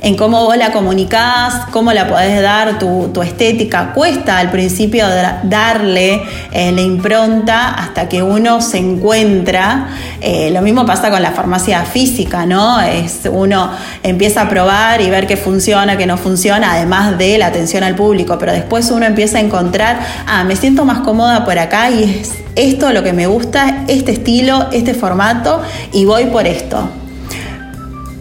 en 0.02 0.16
cómo 0.16 0.46
vos 0.46 0.58
la 0.58 0.72
comunicás, 0.72 1.66
cómo 1.72 1.94
la 1.94 2.08
podés 2.08 2.42
dar, 2.42 2.80
tu, 2.80 3.22
estética. 3.22 3.94
Cuesta 3.94 4.38
al 4.38 4.52
principio 4.52 5.06
darle 5.44 6.22
eh, 6.52 6.72
la 6.72 6.82
impronta 6.82 7.74
hasta 7.74 8.08
que 8.08 8.22
uno 8.22 8.62
se 8.62 8.78
encuentra. 8.78 9.88
Eh, 10.22 10.50
lo 10.52 10.62
mismo 10.62 10.86
pasa 10.86 11.10
con 11.10 11.22
la 11.22 11.32
farmacia 11.32 11.84
física, 11.84 12.46
¿no? 12.46 12.80
Es, 12.80 13.22
uno 13.32 13.72
empieza 14.04 14.44
a 14.44 14.50
probar 14.50 15.02
y 15.02 15.10
ver 15.10 15.28
qué 15.28 15.38
funciona, 15.38 15.98
qué 15.98 16.06
no 16.06 16.18
funciona, 16.18 16.74
además 16.74 17.18
de 17.18 17.38
la 17.38 17.48
atención 17.48 17.84
al 17.84 17.96
público, 17.96 18.38
pero 18.38 18.52
después 18.52 18.90
uno 18.92 19.06
empieza 19.06 19.38
a 19.38 19.42
encontrar, 19.42 20.00
ah, 20.28 20.44
me 20.44 20.56
siento 20.56 20.86
más 20.86 21.00
cómoda 21.00 21.44
por 21.44 21.58
acá 21.60 21.90
y 21.90 22.04
es 22.04 22.34
esto 22.56 22.92
lo 22.92 23.04
que 23.04 23.14
me 23.14 23.28
gusta, 23.28 23.84
este 23.88 24.12
estilo, 24.12 24.68
este 24.72 24.94
formato 24.94 25.62
y 25.94 26.06
voy 26.06 26.26
por 26.26 26.48
esto. 26.48 26.90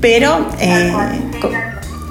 Pero 0.01 0.47
eh, 0.61 0.93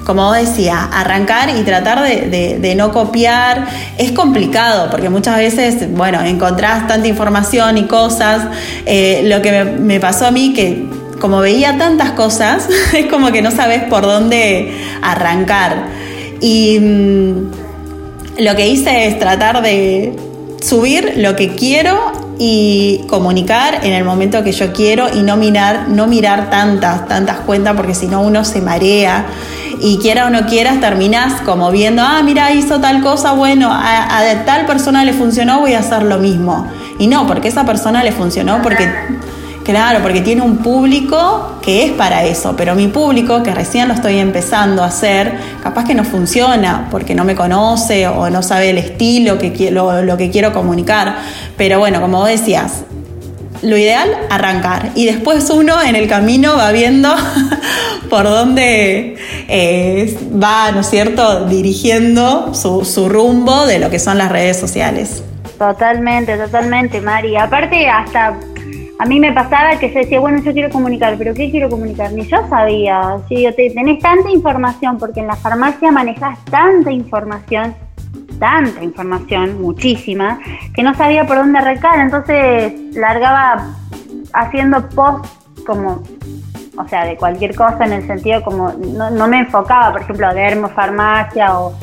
como 0.05 0.24
vos 0.25 0.38
decías, 0.38 0.88
arrancar 0.93 1.50
y 1.50 1.63
tratar 1.63 2.03
de, 2.03 2.74
no 2.77 2.91
copiar 2.91 3.67
es 3.97 4.12
complicado 4.12 4.89
porque 4.91 5.09
muchas 5.09 5.38
veces, 5.38 5.91
bueno, 5.91 6.21
encontrás 6.21 6.88
tanta 6.88 7.07
información 7.07 7.77
y 7.79 7.85
cosas. 7.85 8.47
Eh, 8.85 9.24
lo 9.25 9.41
que 9.41 9.63
me, 9.63 10.00
pasó 10.00 10.27
a 10.27 10.31
mí, 10.31 10.53
que 10.53 10.85
como 11.19 11.39
veía 11.39 11.77
tantas 11.77 12.12
cosas, 12.12 12.69
es 12.93 13.07
como 13.07 13.31
que 13.31 13.41
no 13.41 13.50
sabes 13.50 13.83
por 13.85 14.03
dónde 14.03 14.77
arrancar. 15.01 15.88
Y 16.39 16.77
mm, 16.79 17.51
lo 18.43 18.55
que 18.55 18.67
hice 18.67 19.07
es 19.07 19.17
tratar 19.17 19.63
de 19.63 20.15
subir 20.62 21.13
lo 21.17 21.35
que 21.35 21.55
quiero 21.55 22.12
y 22.38 23.01
comunicar 23.07 23.79
en 23.83 23.93
el 23.93 24.03
momento 24.03 24.43
que 24.43 24.51
yo 24.51 24.71
quiero 24.71 25.07
y 25.15 25.24
no 25.24 25.35
mirar, 25.35 25.88
no 25.89 26.05
mirar 26.05 26.51
tantas, 26.51 27.07
tantas 27.07 27.39
cuentas 27.39 27.75
porque 27.75 27.95
si 27.95 28.07
no 28.07 28.21
uno 28.21 28.43
se 28.43 28.62
marea 28.62 29.25
y 29.79 29.98
quiera 29.98 30.27
o 30.27 30.29
no 30.29 30.46
quieras 30.46 30.79
terminas 30.79 31.41
como 31.41 31.72
viendo, 31.72 32.01
ah, 32.01 32.22
mira, 32.24 32.51
hizo 32.51 32.79
tal 32.79 33.01
cosa, 33.01 33.34
bueno, 33.34 33.70
a, 33.72 34.24
tal 34.46 34.65
persona 34.65 35.03
le 35.05 35.13
funcionó, 35.13 35.60
voy 35.60 35.74
a 35.74 35.79
hacer 35.79 36.03
lo 36.03 36.20
mismo. 36.20 36.67
Y 37.00 37.08
no, 37.08 37.27
porque 37.27 37.48
esa 37.48 37.65
persona 37.65 38.03
le 38.03 38.12
funcionó 38.12 38.62
porque... 38.62 38.89
Claro, 39.63 40.03
porque 40.03 40.22
tiene 40.22 40.44
un 40.44 40.58
público 40.58 41.58
que 41.63 41.86
es 41.86 41.91
para 41.94 42.24
eso, 42.24 42.53
pero 42.55 42.75
mi 42.75 42.88
público, 42.88 43.41
que 43.41 43.51
recién 43.51 43.88
lo 43.88 43.96
estoy 43.96 44.20
empezando 44.20 44.84
a 44.84 44.88
hacer, 44.88 45.39
capaz 45.63 45.86
que 45.86 45.96
no 45.96 46.03
funciona 46.03 46.88
porque 46.91 47.15
no 47.15 47.24
me 47.24 47.34
conoce 47.34 48.08
o 48.08 48.29
no 48.29 48.44
sabe 48.44 48.70
el 48.70 48.77
estilo, 48.77 49.39
que, 49.39 49.72
lo, 49.72 50.03
lo 50.03 50.17
que 50.17 50.29
quiero 50.29 50.53
comunicar. 50.53 51.15
Pero 51.58 51.79
bueno, 51.79 52.00
como 52.00 52.20
vos 52.20 52.27
decías, 52.27 52.84
lo 53.62 53.77
ideal, 53.77 54.09
arrancar. 54.29 54.91
Y 54.95 55.05
después 55.05 55.50
uno 55.50 55.81
en 55.81 55.95
el 55.95 56.07
camino 56.07 56.57
va 56.57 56.71
viendo 56.71 57.13
por 58.09 58.24
dónde 58.24 59.15
eh, 59.47 60.17
va, 60.31 60.71
¿no 60.71 60.81
es 60.81 60.89
cierto?, 60.89 61.45
dirigiendo 61.45 62.53
su, 62.53 62.85
su 62.85 63.09
rumbo 63.09 63.65
de 63.65 63.79
lo 63.79 63.89
que 63.89 64.00
son 64.00 64.17
las 64.17 64.31
redes 64.31 64.59
sociales. 64.59 65.24
Totalmente, 65.57 66.38
totalmente, 66.38 67.01
Mari. 67.01 67.38
Aparte, 67.38 67.88
hasta 67.88 68.38
a 68.97 69.05
mí 69.05 69.19
me 69.19 69.33
pasaba 69.33 69.77
que 69.77 69.91
se 69.91 70.00
decía, 70.00 70.19
bueno, 70.19 70.41
yo 70.41 70.53
quiero 70.53 70.69
comunicar, 70.69 71.15
pero 71.17 71.33
¿qué 71.33 71.51
quiero 71.51 71.69
comunicar? 71.69 72.13
Ni 72.13 72.25
yo 72.27 72.38
sabía. 72.50 73.17
Si 73.27 73.45
tenés 73.55 74.00
tanta 74.00 74.29
información, 74.29 74.97
porque 74.97 75.19
en 75.19 75.27
la 75.27 75.35
farmacia 75.35 75.91
manejas 75.91 76.39
tanta 76.45 76.91
información 76.91 77.75
tanta 78.39 78.83
información, 78.83 79.61
muchísima, 79.61 80.39
que 80.73 80.83
no 80.83 80.93
sabía 80.95 81.25
por 81.25 81.37
dónde 81.37 81.59
arrancar, 81.59 81.99
entonces 81.99 82.73
largaba 82.95 83.75
haciendo 84.33 84.87
post 84.89 85.25
como, 85.65 86.03
o 86.77 86.87
sea, 86.87 87.05
de 87.05 87.15
cualquier 87.15 87.55
cosa 87.55 87.85
en 87.85 87.93
el 87.93 88.07
sentido 88.07 88.43
como, 88.43 88.71
no, 88.71 89.27
me 89.27 89.39
enfocaba, 89.39 89.91
por 89.91 90.01
ejemplo, 90.01 90.27
a 90.27 90.33
dermofarmacia 90.33 91.59
o 91.59 91.73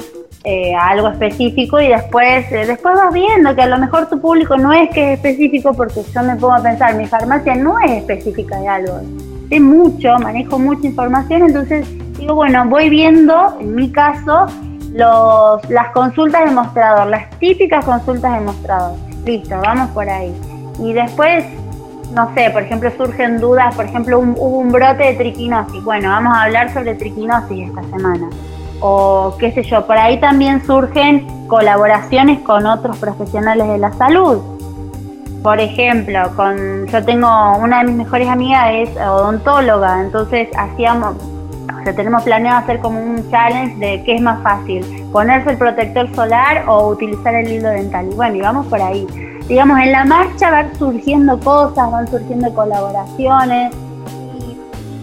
eh, 0.44 0.74
algo 0.74 1.08
específico 1.08 1.80
y 1.80 1.88
después, 1.88 2.50
eh, 2.50 2.66
después 2.66 2.94
vas 2.96 3.12
viendo 3.12 3.54
que 3.54 3.62
a 3.62 3.66
lo 3.66 3.78
mejor 3.78 4.08
tu 4.08 4.20
público 4.20 4.56
no 4.56 4.72
es 4.72 4.90
que 4.90 5.12
es 5.12 5.18
específico 5.18 5.72
porque 5.72 6.02
yo 6.14 6.22
me 6.22 6.34
pongo 6.36 6.54
a 6.54 6.62
pensar, 6.62 6.94
mi 6.96 7.06
farmacia 7.06 7.54
no 7.54 7.78
es 7.78 7.92
específica 7.92 8.58
de 8.58 8.68
algo, 8.68 9.00
sé 9.48 9.60
mucho, 9.60 10.18
manejo 10.18 10.58
mucha 10.58 10.86
información, 10.86 11.42
entonces 11.42 11.86
digo, 12.18 12.34
bueno, 12.34 12.64
voy 12.68 12.88
viendo, 12.88 13.56
en 13.60 13.74
mi 13.74 13.90
caso, 13.90 14.46
los, 14.94 15.68
las 15.70 15.90
consultas 15.92 16.44
de 16.44 16.50
mostrador, 16.50 17.06
las 17.08 17.30
típicas 17.38 17.84
consultas 17.84 18.34
de 18.34 18.40
mostrador. 18.40 18.96
Listo, 19.24 19.56
vamos 19.60 19.90
por 19.90 20.08
ahí. 20.08 20.34
Y 20.78 20.92
después, 20.92 21.44
no 22.12 22.32
sé, 22.34 22.50
por 22.50 22.62
ejemplo, 22.62 22.90
surgen 22.96 23.38
dudas, 23.38 23.74
por 23.74 23.84
ejemplo, 23.84 24.18
hubo 24.18 24.58
un 24.58 24.72
brote 24.72 25.04
de 25.04 25.14
triquinosis. 25.14 25.82
Bueno, 25.84 26.08
vamos 26.10 26.36
a 26.36 26.42
hablar 26.42 26.72
sobre 26.72 26.94
triquinosis 26.94 27.68
esta 27.68 27.82
semana. 27.84 28.28
O 28.80 29.36
qué 29.38 29.52
sé 29.52 29.62
yo, 29.62 29.86
por 29.86 29.96
ahí 29.96 30.18
también 30.18 30.64
surgen 30.66 31.46
colaboraciones 31.46 32.40
con 32.40 32.66
otros 32.66 32.96
profesionales 32.98 33.68
de 33.68 33.78
la 33.78 33.92
salud. 33.92 34.40
Por 35.42 35.58
ejemplo, 35.60 36.20
con 36.36 36.86
yo 36.86 37.04
tengo 37.04 37.28
una 37.58 37.78
de 37.78 37.84
mis 37.84 37.96
mejores 37.96 38.28
amigas 38.28 38.70
es 38.72 38.96
odontóloga, 38.96 40.00
entonces 40.00 40.48
hacíamos 40.56 41.16
o 41.82 41.84
sea, 41.84 41.96
tenemos 41.96 42.22
planeado 42.22 42.60
hacer 42.60 42.78
como 42.78 43.00
un 43.00 43.28
challenge 43.28 43.76
de 43.78 44.04
qué 44.04 44.14
es 44.14 44.20
más 44.20 44.40
fácil, 44.44 44.86
ponerse 45.10 45.50
el 45.50 45.58
protector 45.58 46.14
solar 46.14 46.64
o 46.68 46.90
utilizar 46.90 47.34
el 47.34 47.50
hilo 47.50 47.70
dental. 47.70 48.06
Y 48.08 48.14
bueno, 48.14 48.36
y 48.36 48.40
vamos 48.40 48.66
por 48.68 48.80
ahí. 48.80 49.04
Digamos, 49.48 49.80
en 49.80 49.90
la 49.90 50.04
marcha 50.04 50.52
van 50.52 50.72
surgiendo 50.76 51.40
cosas, 51.40 51.90
van 51.90 52.06
surgiendo 52.06 52.54
colaboraciones. 52.54 53.74
Y 54.38 54.56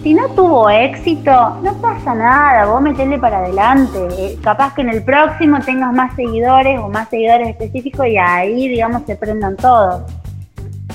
si 0.04 0.14
no 0.14 0.30
tuvo 0.30 0.70
éxito, 0.70 1.32
no 1.62 1.74
pasa 1.82 2.16
nada, 2.16 2.68
vos 2.68 2.82
metele 2.82 3.20
para 3.20 3.40
adelante. 3.40 4.08
Eh, 4.18 4.40
capaz 4.42 4.74
que 4.74 4.82
en 4.82 4.90
el 4.92 5.04
próximo 5.04 5.60
tengas 5.60 5.94
más 5.94 6.16
seguidores 6.16 6.80
o 6.80 6.88
más 6.88 7.10
seguidores 7.10 7.50
específicos 7.50 8.08
y 8.08 8.18
ahí, 8.18 8.70
digamos, 8.70 9.02
se 9.06 9.18
prendan 9.18 9.58
todos 9.58 10.04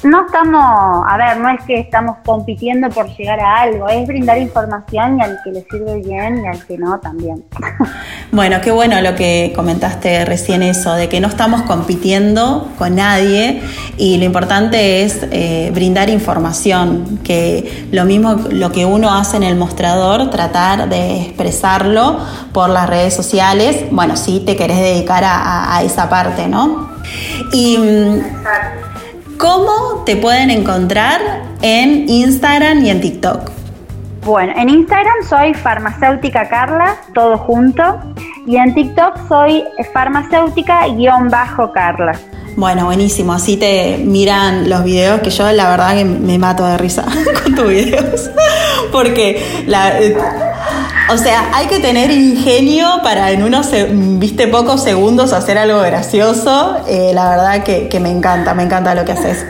no 0.05 0.27
estamos, 0.27 1.05
a 1.09 1.17
ver, 1.17 1.39
no 1.39 1.49
es 1.49 1.63
que 1.65 1.81
estamos 1.81 2.19
compitiendo 2.25 2.91
por 2.91 3.09
llegar 3.17 3.41
a 3.41 3.63
algo, 3.63 3.89
es 3.89 4.07
brindar 4.07 4.39
información 4.39 5.19
y 5.19 5.23
al 5.23 5.39
que 5.43 5.51
le 5.51 5.63
sirve 5.63 5.97
bien 6.03 6.45
y 6.45 6.47
al 6.47 6.65
que 6.65 6.79
no 6.79 6.99
también. 7.01 7.45
Bueno, 8.33 8.57
qué 8.61 8.73
bueno 8.73 9.01
lo 9.01 9.15
que 9.15 9.53
comentaste 9.55 10.25
recién 10.25 10.65
eso, 10.65 10.95
de 10.95 11.09
que 11.09 11.21
no 11.21 11.29
estamos 11.29 11.63
compitiendo 11.63 12.69
con 12.77 12.97
nadie 12.97 13.63
y 13.97 14.17
lo 14.17 14.25
importante 14.25 15.05
es 15.05 15.21
eh, 15.31 15.71
brindar 15.73 16.11
información, 16.11 17.21
que 17.23 17.87
lo 17.93 18.05
mismo 18.05 18.35
lo 18.51 18.73
que 18.73 18.87
uno 18.87 19.15
hace 19.15 19.37
en 19.37 19.45
el 19.45 19.55
mostrador, 19.55 20.31
tratar 20.31 20.89
de 20.89 21.23
expresarlo 21.23 22.19
por 22.53 22.71
las 22.71 22.89
redes 22.89 23.15
sociales, 23.15 23.85
bueno, 23.93 24.17
si 24.17 24.41
te 24.41 24.57
querés 24.57 24.79
dedicar 24.79 25.23
a, 25.25 25.81
esa 25.85 26.09
parte, 26.09 26.49
¿no? 26.49 26.89
Y, 27.53 27.79
mm, 27.79 28.17
Exacto. 28.17 28.94
¿Cómo 29.39 30.03
te 30.07 30.17
pueden 30.17 30.51
encontrar 30.51 31.21
en 31.61 32.09
Instagram 32.09 32.83
y 32.85 32.91
en 32.91 33.01
TikTok? 33.01 33.51
Bueno, 34.25 34.53
en 34.57 34.69
Instagram 34.69 35.15
soy 35.29 35.55
farmacéutica 35.55 36.49
Carla, 36.49 36.97
todo 37.15 37.39
junto, 37.39 38.01
y 38.47 38.57
en 38.57 38.75
TikTok 38.75 39.29
soy 39.29 39.65
farmacéutica-carla. 39.93 42.19
Bueno, 42.57 42.87
buenísimo, 42.87 43.33
así 43.33 43.57
te 43.57 43.99
miran 43.99 44.71
los 44.71 44.85
videos 44.85 45.21
que 45.21 45.31
yo 45.31 45.51
la 45.51 45.71
verdad 45.71 45.97
que 45.97 46.05
me 46.05 46.39
mato 46.39 46.65
de 46.65 46.79
risa 46.79 47.05
con 47.43 47.57
tus 47.57 47.67
videos, 47.69 48.31
porque 48.93 49.65
la, 49.67 49.93
o 51.11 51.19
sea, 51.19 51.51
hay 51.53 51.67
que 51.67 51.81
tener 51.81 52.11
ingenio 52.11 53.01
para 53.03 53.31
en 53.31 53.43
unos, 53.43 53.71
viste, 54.19 54.49
pocos 54.49 54.83
segundos 54.83 55.33
hacer 55.33 55.59
algo 55.59 55.81
gracioso. 55.81 56.79
Eh, 56.89 57.13
la 57.15 57.29
verdad 57.29 57.63
que, 57.63 58.01
me 58.01 58.11
encanta, 58.11 58.55
me 58.55 58.63
encanta 58.63 58.95
lo 58.95 59.05
que 59.05 59.13
haces. 59.13 59.45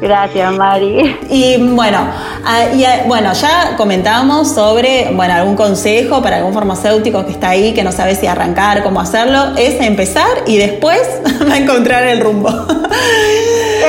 Gracias, 0.00 0.52
Mari. 0.52 1.16
Y 1.30 1.56
bueno, 1.58 1.98
ah, 2.44 2.64
y, 2.74 2.84
ah, 2.84 3.04
bueno, 3.06 3.32
ya 3.32 3.76
comentamos 3.76 4.52
sobre 4.52 5.12
bueno, 5.14 5.34
algún 5.34 5.54
consejo 5.54 6.20
para 6.20 6.38
algún 6.38 6.52
farmacéutico 6.52 7.24
que 7.24 7.30
está 7.30 7.50
ahí, 7.50 7.72
que 7.72 7.84
no 7.84 7.92
sabe 7.92 8.16
si 8.16 8.26
arrancar, 8.26 8.82
cómo 8.82 9.00
hacerlo. 9.00 9.54
Es 9.56 9.80
empezar 9.80 10.26
y 10.46 10.56
después 10.56 11.00
va 11.48 11.54
a 11.54 11.58
encontrar 11.58 12.02
el 12.04 12.20
rumbo. 12.20 12.50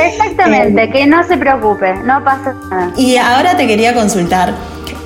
Exactamente, 0.06 0.89
que 0.91 1.08
no 1.08 1.27
se 1.27 1.38
preocupe, 1.38 1.95
no 2.03 2.23
pasa 2.23 2.56
nada. 2.69 2.91
Y 2.95 3.17
ahora 3.17 3.58
te 3.58 3.65
quería 3.65 3.95
consultar. 3.95 4.53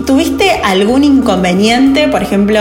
¿Tuviste 0.05 0.61
algún 0.63 1.03
inconveniente, 1.03 2.07
por 2.07 2.21
ejemplo, 2.21 2.59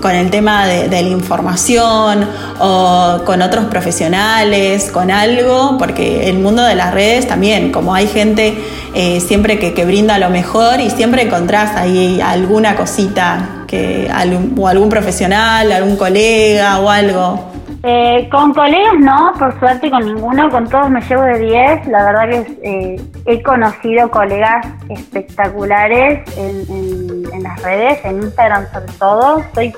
con 0.00 0.14
el 0.14 0.30
tema 0.30 0.66
de, 0.66 0.88
la 0.88 1.00
información 1.00 2.28
o 2.60 3.20
con 3.24 3.40
otros 3.40 3.66
profesionales, 3.66 4.90
con 4.90 5.10
algo? 5.10 5.76
Porque 5.78 6.28
el 6.28 6.38
mundo 6.38 6.64
de 6.64 6.74
las 6.74 6.92
redes 6.92 7.28
también, 7.28 7.70
como 7.70 7.94
hay 7.94 8.08
gente 8.08 8.58
eh, 8.94 9.20
siempre 9.20 9.58
que, 9.58 9.84
brinda 9.84 10.18
lo 10.18 10.28
mejor 10.28 10.80
y 10.80 10.90
siempre 10.90 11.22
encontrás 11.22 11.76
ahí 11.76 12.20
alguna 12.20 12.76
cosita 12.76 13.64
que, 13.66 14.10
o 14.56 14.68
algún 14.68 14.88
profesional, 14.88 15.70
algún 15.70 15.96
colega 15.96 16.78
o 16.80 16.90
algo. 16.90 17.51
Eh, 17.84 18.28
con 18.30 18.54
colegas 18.54 18.94
no, 19.00 19.32
por 19.36 19.58
suerte 19.58 19.90
con 19.90 20.04
ninguno, 20.04 20.48
con 20.50 20.68
todos 20.68 20.88
me 20.88 21.00
llevo 21.00 21.22
de 21.22 21.38
10. 21.38 21.86
La 21.88 22.04
verdad 22.04 22.28
que 22.30 22.58
eh, 22.62 23.00
he 23.26 23.42
conocido 23.42 24.08
colegas 24.10 24.66
espectaculares 24.88 26.22
en, 26.36 27.42
las 27.42 27.60
redes, 27.62 27.98
en 28.04 28.22
Instagram 28.22 28.66
sobre 28.72 28.92
todo. 28.92 29.42
Soy, 29.54 29.74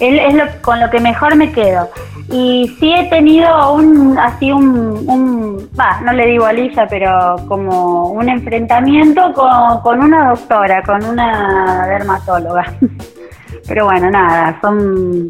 es 0.00 0.34
lo, 0.34 0.44
con 0.62 0.80
lo 0.80 0.88
que 0.88 1.00
mejor 1.00 1.36
me 1.36 1.52
quedo. 1.52 1.90
Y 2.30 2.74
sí 2.80 2.94
he 2.94 3.08
tenido 3.10 3.74
un, 3.74 4.18
así 4.18 4.50
un, 4.50 5.04
un 5.08 5.70
no 6.04 6.12
le 6.12 6.26
digo 6.26 6.46
alilla, 6.46 6.86
pero 6.88 7.36
como 7.46 8.08
un 8.10 8.28
enfrentamiento 8.28 9.32
con, 9.34 9.80
con 9.82 10.00
una 10.00 10.30
doctora, 10.30 10.82
con 10.82 11.04
una 11.04 11.86
dermatóloga. 11.86 12.72
Pero 13.66 13.84
bueno, 13.84 14.10
nada, 14.10 14.58
son 14.62 15.28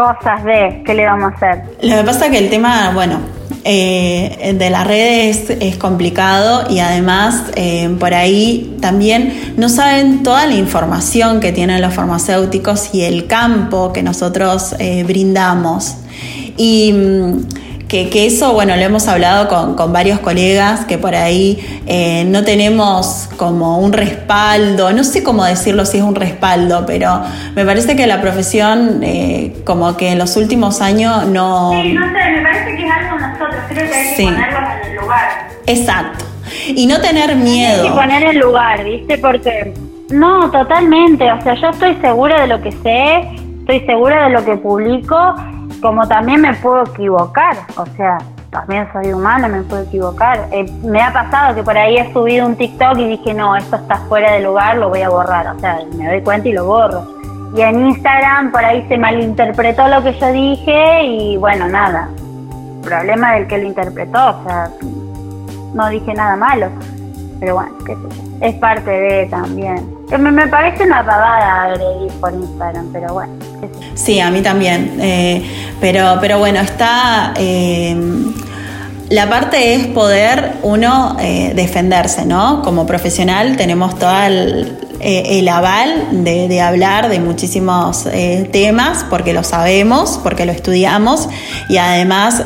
cosas 0.00 0.42
de 0.44 0.82
qué 0.86 0.94
le 0.94 1.04
vamos 1.04 1.32
a 1.32 1.36
hacer. 1.36 1.64
Lo 1.82 1.96
que 1.98 2.04
pasa 2.04 2.26
es 2.26 2.30
que 2.30 2.38
el 2.38 2.48
tema, 2.48 2.92
bueno, 2.94 3.20
eh, 3.64 4.56
de 4.58 4.70
las 4.70 4.86
redes 4.86 5.50
es 5.60 5.76
complicado 5.76 6.64
y 6.70 6.78
además 6.78 7.44
eh, 7.54 7.94
por 8.00 8.14
ahí 8.14 8.78
también 8.80 9.54
no 9.58 9.68
saben 9.68 10.22
toda 10.22 10.46
la 10.46 10.54
información 10.54 11.40
que 11.40 11.52
tienen 11.52 11.82
los 11.82 11.92
farmacéuticos 11.92 12.94
y 12.94 13.02
el 13.02 13.26
campo 13.26 13.92
que 13.92 14.02
nosotros 14.02 14.74
eh, 14.78 15.04
brindamos. 15.04 15.96
Y 16.56 16.94
mm, 17.90 18.10
que, 18.10 18.26
eso, 18.26 18.52
bueno, 18.52 18.76
lo 18.76 18.82
hemos 18.82 19.08
hablado 19.08 19.48
con, 19.48 19.92
varios 19.92 20.20
colegas 20.20 20.84
que 20.84 20.98
por 20.98 21.14
ahí 21.14 21.82
eh, 21.86 22.24
no 22.26 22.44
tenemos 22.44 23.28
como 23.36 23.78
un 23.78 23.92
respaldo, 23.92 24.92
no 24.92 25.02
sé 25.02 25.22
cómo 25.22 25.44
decirlo 25.44 25.84
si 25.84 25.98
es 25.98 26.04
un 26.04 26.14
respaldo, 26.14 26.84
pero 26.86 27.22
me 27.56 27.64
parece 27.64 27.96
que 27.96 28.06
la 28.06 28.20
profesión 28.20 29.00
eh, 29.02 29.56
como 29.64 29.96
que 29.96 30.12
en 30.12 30.18
los 30.18 30.36
últimos 30.36 30.80
años 30.80 31.26
no... 31.26 31.72
Sí, 31.82 31.92
no 31.92 32.06
sé, 32.06 32.30
me 32.30 32.42
parece 32.42 32.76
que 32.76 32.86
es 32.86 32.90
algo 32.92 33.18
nosotros, 33.18 33.60
creo 33.68 33.90
que 33.90 33.96
hay 33.96 34.14
que 34.14 34.22
ponerlos 34.24 34.60
en 34.60 34.90
el 34.90 34.96
lugar. 34.96 35.48
Exacto. 35.66 36.24
Y 36.68 36.86
no 36.86 37.00
tener 37.00 37.34
miedo. 37.36 37.82
Hay 37.82 37.88
que 37.88 37.94
poner 37.94 38.24
el 38.24 38.38
lugar, 38.38 38.84
¿viste? 38.84 39.18
Porque... 39.18 39.74
No, 40.10 40.50
totalmente. 40.50 41.30
O 41.30 41.40
sea, 41.42 41.54
yo 41.54 41.70
estoy 41.70 41.94
segura 42.00 42.42
de 42.42 42.48
lo 42.48 42.60
que 42.60 42.72
sé, 42.72 43.28
estoy 43.60 43.80
segura 43.86 44.24
de 44.24 44.30
lo 44.30 44.44
que 44.44 44.56
publico 44.56 45.34
como 45.80 46.06
también 46.06 46.40
me 46.40 46.54
puedo 46.54 46.84
equivocar, 46.84 47.56
o 47.76 47.86
sea, 47.96 48.18
también 48.50 48.88
soy 48.92 49.12
humana, 49.12 49.48
me 49.48 49.62
puedo 49.62 49.82
equivocar. 49.82 50.48
Eh, 50.50 50.70
me 50.82 51.00
ha 51.00 51.12
pasado 51.12 51.54
que 51.54 51.62
por 51.62 51.76
ahí 51.76 51.96
he 51.96 52.12
subido 52.12 52.46
un 52.46 52.56
TikTok 52.56 52.98
y 52.98 53.08
dije, 53.08 53.32
no, 53.32 53.56
esto 53.56 53.76
está 53.76 53.96
fuera 54.08 54.32
de 54.32 54.40
lugar, 54.40 54.76
lo 54.76 54.88
voy 54.88 55.02
a 55.02 55.08
borrar, 55.08 55.54
o 55.54 55.60
sea, 55.60 55.78
me 55.96 56.06
doy 56.08 56.20
cuenta 56.22 56.48
y 56.48 56.52
lo 56.52 56.66
borro. 56.66 57.04
Y 57.56 57.62
en 57.62 57.86
Instagram 57.86 58.52
por 58.52 58.64
ahí 58.64 58.86
se 58.88 58.96
malinterpretó 58.96 59.88
lo 59.88 60.02
que 60.02 60.18
yo 60.18 60.32
dije 60.32 61.04
y 61.04 61.36
bueno, 61.36 61.68
nada, 61.68 62.08
problema 62.82 63.34
del 63.34 63.46
que 63.46 63.58
lo 63.58 63.66
interpretó, 63.66 64.18
o 64.30 64.44
sea, 64.44 64.70
no 65.74 65.88
dije 65.88 66.14
nada 66.14 66.36
malo, 66.36 66.68
pero 67.40 67.54
bueno, 67.54 67.72
qué 67.84 67.94
sé 67.94 68.02
yo, 68.02 68.46
es 68.46 68.54
parte 68.56 68.90
de 68.90 69.26
también. 69.26 69.99
Me, 70.18 70.46
parece 70.48 70.84
una 70.84 71.04
pavada 71.04 71.64
agredir 71.64 72.12
por 72.20 72.32
Instagram, 72.32 72.88
pero 72.92 73.14
bueno. 73.14 73.32
Sí, 73.94 74.18
a 74.18 74.30
mí 74.30 74.42
también. 74.42 74.96
Eh, 75.00 75.44
pero, 75.80 76.18
pero 76.20 76.38
bueno, 76.38 76.60
está. 76.60 77.32
Eh, 77.36 77.96
la 79.08 79.28
parte 79.28 79.74
es 79.74 79.86
poder 79.88 80.54
uno 80.62 81.16
eh, 81.20 81.52
defenderse, 81.54 82.26
¿no? 82.26 82.62
Como 82.62 82.86
profesional 82.86 83.56
tenemos 83.56 83.98
toda 83.98 84.28
eh, 84.30 84.74
el 85.00 85.48
aval 85.48 86.24
de, 86.24 86.60
hablar 86.60 87.08
de 87.08 87.18
muchísimos 87.18 88.06
temas, 88.52 89.04
porque 89.10 89.32
lo 89.32 89.42
sabemos, 89.42 90.20
porque 90.22 90.44
lo 90.44 90.52
estudiamos 90.52 91.28
y 91.68 91.78
además 91.78 92.42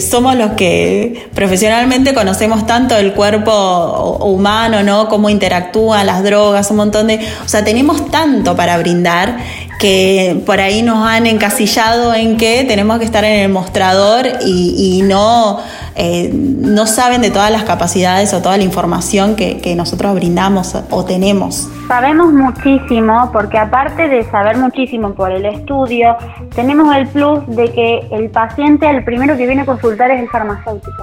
somos 0.00 0.36
los 0.36 0.52
que 0.52 1.28
profesionalmente 1.34 2.14
conocemos 2.14 2.66
tanto 2.66 2.96
el 2.96 3.12
cuerpo 3.12 4.18
humano, 4.22 4.82
¿no? 4.82 5.08
Cómo 5.08 5.30
interactúan 5.30 6.06
las 6.06 6.22
drogas, 6.22 6.70
un 6.70 6.78
montón 6.78 7.06
de... 7.06 7.20
O 7.44 7.48
sea, 7.48 7.64
tenemos 7.64 8.10
tanto 8.10 8.56
para 8.56 8.78
brindar 8.78 9.38
que 9.82 10.40
por 10.46 10.60
ahí 10.60 10.80
nos 10.82 11.04
han 11.04 11.26
encasillado 11.26 12.14
en 12.14 12.36
que 12.36 12.64
tenemos 12.68 13.00
que 13.00 13.04
estar 13.04 13.24
en 13.24 13.40
el 13.40 13.50
mostrador 13.50 14.26
y, 14.46 15.02
no, 15.02 15.58
eh, 15.96 16.30
no 16.32 16.86
saben 16.86 17.20
de 17.20 17.32
todas 17.32 17.50
las 17.50 17.64
capacidades 17.64 18.32
o 18.32 18.40
toda 18.40 18.56
la 18.56 18.62
información 18.62 19.34
que, 19.34 19.58
que 19.58 19.74
nosotros 19.74 20.14
brindamos 20.14 20.76
o 20.88 21.04
tenemos. 21.04 21.68
Sabemos 21.88 22.32
muchísimo 22.32 23.28
porque 23.32 23.58
aparte 23.58 24.06
de 24.06 24.22
saber 24.30 24.56
muchísimo 24.56 25.14
por 25.14 25.32
el 25.32 25.44
estudio, 25.46 26.16
tenemos 26.54 26.94
el 26.94 27.08
plus 27.08 27.44
de 27.48 27.72
que 27.72 28.06
el 28.12 28.30
paciente, 28.30 28.88
el 28.88 29.02
primero 29.02 29.36
que 29.36 29.46
viene 29.46 29.62
a 29.62 29.66
consultar 29.66 30.12
es 30.12 30.20
el 30.20 30.28
farmacéutico. 30.28 31.02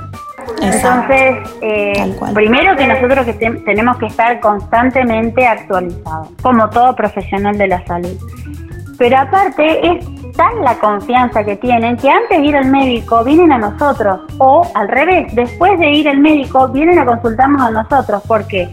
Entonces, 0.62 1.36
eh, 1.62 2.16
primero 2.34 2.78
que 2.78 2.88
nosotros 2.88 3.26
que 3.26 3.34
tenemos 3.34 3.98
que 3.98 4.06
estar 4.06 4.40
constantemente 4.40 5.46
actualizados, 5.46 6.30
como 6.42 6.70
todo 6.70 6.96
profesional 6.96 7.58
de 7.58 7.68
la 7.68 7.86
salud. 7.86 8.18
Pero 9.00 9.18
aparte 9.18 9.88
es 9.88 10.06
tan 10.34 10.62
la 10.62 10.76
confianza 10.76 11.44
que 11.44 11.56
tienen 11.56 11.98
que 11.98 12.10
antes 12.10 12.38
de 12.38 12.46
ir 12.46 12.56
al 12.56 12.66
médico 12.66 13.24
vienen 13.24 13.52
a 13.54 13.58
nosotros 13.58 14.20
o 14.38 14.70
al 14.76 14.90
revés, 14.90 15.34
después 15.34 15.80
de 15.80 15.90
ir 15.90 16.08
al 16.08 16.20
médico 16.20 16.68
vienen 16.68 17.00
a 17.00 17.06
consultarnos 17.06 17.62
a 17.62 17.72
nosotros 17.72 18.22
porque 18.28 18.70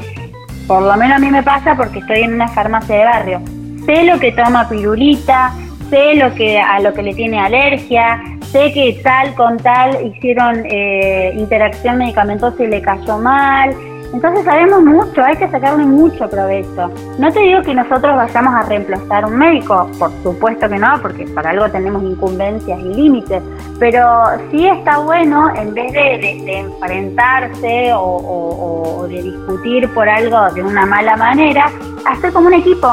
por 0.67 0.83
lo 0.83 0.97
menos 0.97 1.17
a 1.17 1.21
mí 1.21 1.31
me 1.31 1.43
pasa 1.43 1.77
porque 1.77 2.01
estoy 2.01 2.23
en 2.23 2.35
una 2.35 2.49
farmacia 2.49 2.97
de 2.97 3.05
barrio. 3.05 3.41
Sé 3.85 4.03
lo 4.03 4.19
que 4.19 4.33
toma 4.33 4.69
pirulita, 4.69 5.53
sé 5.91 6.17
lo 6.17 6.35
que 6.35 6.59
a 6.59 6.81
lo 6.81 6.93
que 6.93 7.05
le 7.05 7.15
tiene 7.15 7.39
alergia, 7.39 8.21
sé 8.43 8.73
que 8.73 9.01
tal 9.05 9.33
con 9.35 9.57
tal 9.59 10.05
hicieron 10.07 10.65
eh, 10.67 11.33
interacción 11.37 11.99
medicamentosa 11.99 12.65
y 12.65 12.67
le 12.67 12.83
cayó 12.83 13.19
mal, 13.19 13.75
entonces 14.17 14.47
sabemos 14.47 14.83
mucho, 14.83 15.23
hay 15.23 15.37
que 15.37 15.47
sacarle 15.51 15.85
mucho 15.85 16.27
provecho. 16.27 16.91
No 17.19 17.31
te 17.31 17.41
digo 17.41 17.61
que 17.61 17.75
nosotros 17.75 18.17
vayamos 18.17 18.55
a 18.55 18.63
reemplazar 18.63 19.27
un 19.27 19.37
médico, 19.37 19.91
por 19.99 20.11
supuesto 20.23 20.71
que 20.71 20.79
no, 20.79 20.99
porque 21.03 21.27
para 21.35 21.51
algo 21.51 21.69
tenemos 21.69 22.03
incumbencias 22.03 22.81
y 22.81 22.95
límites, 22.95 23.43
pero 23.79 24.25
sí 24.51 24.67
está 24.67 25.01
bueno, 25.01 25.55
en 25.55 25.75
vez 25.75 25.93
de, 25.93 26.61
enfrentarse 26.61 27.91
o, 27.93 29.05
de 29.07 29.23
discutir 29.23 29.87
por 29.93 30.09
algo 30.09 30.51
de 30.55 30.63
una 30.63 30.87
mala 30.87 31.15
manera, 31.17 31.71
hacer 32.07 32.33
como 32.33 32.47
un 32.47 32.55
equipo. 32.55 32.89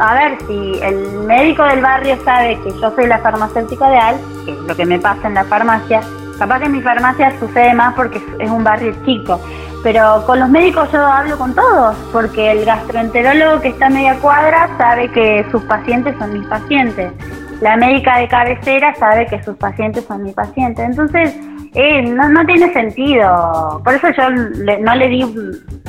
A 0.00 0.14
ver, 0.14 0.38
si 0.48 0.80
el 0.82 1.20
médico 1.20 1.62
del 1.62 1.82
barrio 1.82 2.16
sabe 2.24 2.58
que 2.64 2.70
yo 2.80 2.90
soy 2.96 3.06
la 3.06 3.18
farmacéutica 3.18 3.88
de 3.90 3.96
AL, 3.96 4.16
que 4.44 4.50
es 4.50 4.58
lo 4.58 4.74
que 4.74 4.86
me 4.86 4.98
pasa 4.98 5.28
en 5.28 5.34
la 5.34 5.44
farmacia, 5.44 6.00
capaz 6.36 6.58
que 6.58 6.66
en 6.66 6.72
mi 6.72 6.82
farmacia 6.82 7.38
sucede 7.38 7.74
más 7.74 7.94
porque 7.94 8.20
es 8.40 8.50
un 8.50 8.64
barrio 8.64 8.92
chico 9.04 9.38
pero 9.84 10.24
con 10.24 10.40
los 10.40 10.48
médicos 10.48 10.90
yo 10.90 11.04
hablo 11.04 11.36
con 11.36 11.54
todos, 11.54 11.94
porque 12.10 12.50
el 12.50 12.64
gastroenterólogo 12.64 13.60
que 13.60 13.68
está 13.68 13.86
a 13.86 13.90
media 13.90 14.18
cuadra 14.18 14.70
sabe 14.78 15.10
que 15.10 15.44
sus 15.52 15.62
pacientes 15.64 16.16
son 16.18 16.32
mis 16.32 16.46
pacientes. 16.48 17.12
La 17.60 17.76
médica 17.76 18.18
de 18.18 18.26
cabecera 18.26 18.94
sabe 18.94 19.26
que 19.26 19.42
sus 19.44 19.56
pacientes 19.56 20.04
son 20.04 20.22
mis 20.22 20.34
pacientes. 20.34 20.86
Entonces, 20.86 21.36
eh, 21.74 22.02
no, 22.02 22.28
no 22.30 22.46
tiene 22.46 22.72
sentido. 22.72 23.82
Por 23.84 23.94
eso 23.94 24.08
yo 24.16 24.30
no 24.30 24.94
le 24.94 25.08
di 25.08 25.22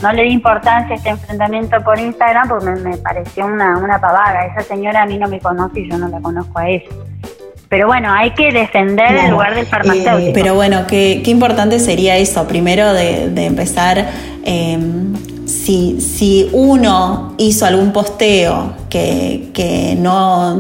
no 0.02 0.12
le 0.12 0.24
di 0.24 0.30
importancia 0.30 0.94
a 0.94 0.98
este 0.98 1.10
enfrentamiento 1.10 1.82
por 1.84 1.98
Instagram 1.98 2.50
porque 2.50 2.66
me, 2.66 2.76
me 2.82 2.98
pareció 2.98 3.46
una, 3.46 3.78
una 3.78 4.00
pavada. 4.00 4.46
Esa 4.48 4.62
señora 4.62 5.04
a 5.04 5.06
mí 5.06 5.18
no 5.18 5.28
me 5.30 5.40
conoce 5.40 5.80
y 5.80 5.90
yo 5.90 5.98
no 5.98 6.10
la 6.10 6.20
conozco 6.20 6.60
a 6.60 6.68
ella. 6.68 6.90
Pero 7.76 7.88
bueno, 7.88 8.10
hay 8.10 8.32
que 8.32 8.54
defender 8.54 9.18
el 9.18 9.32
lugar 9.32 9.54
del 9.54 9.66
farmacéutico. 9.66 10.32
pero 10.34 10.56
bueno, 10.56 10.88
qué, 10.88 11.22
qué, 11.26 11.30
importante 11.30 11.78
sería 11.80 12.16
eso, 12.16 12.48
primero 12.48 12.94
de, 12.94 13.30
de 13.32 13.44
empezar, 13.44 14.12
eh, 14.46 14.80
si, 15.46 16.00
si 16.00 16.48
uno 16.54 17.36
hizo 17.38 17.66
algún 17.66 17.92
posteo 17.92 18.76
que, 18.90 19.50
que 19.54 19.98
no 20.00 20.58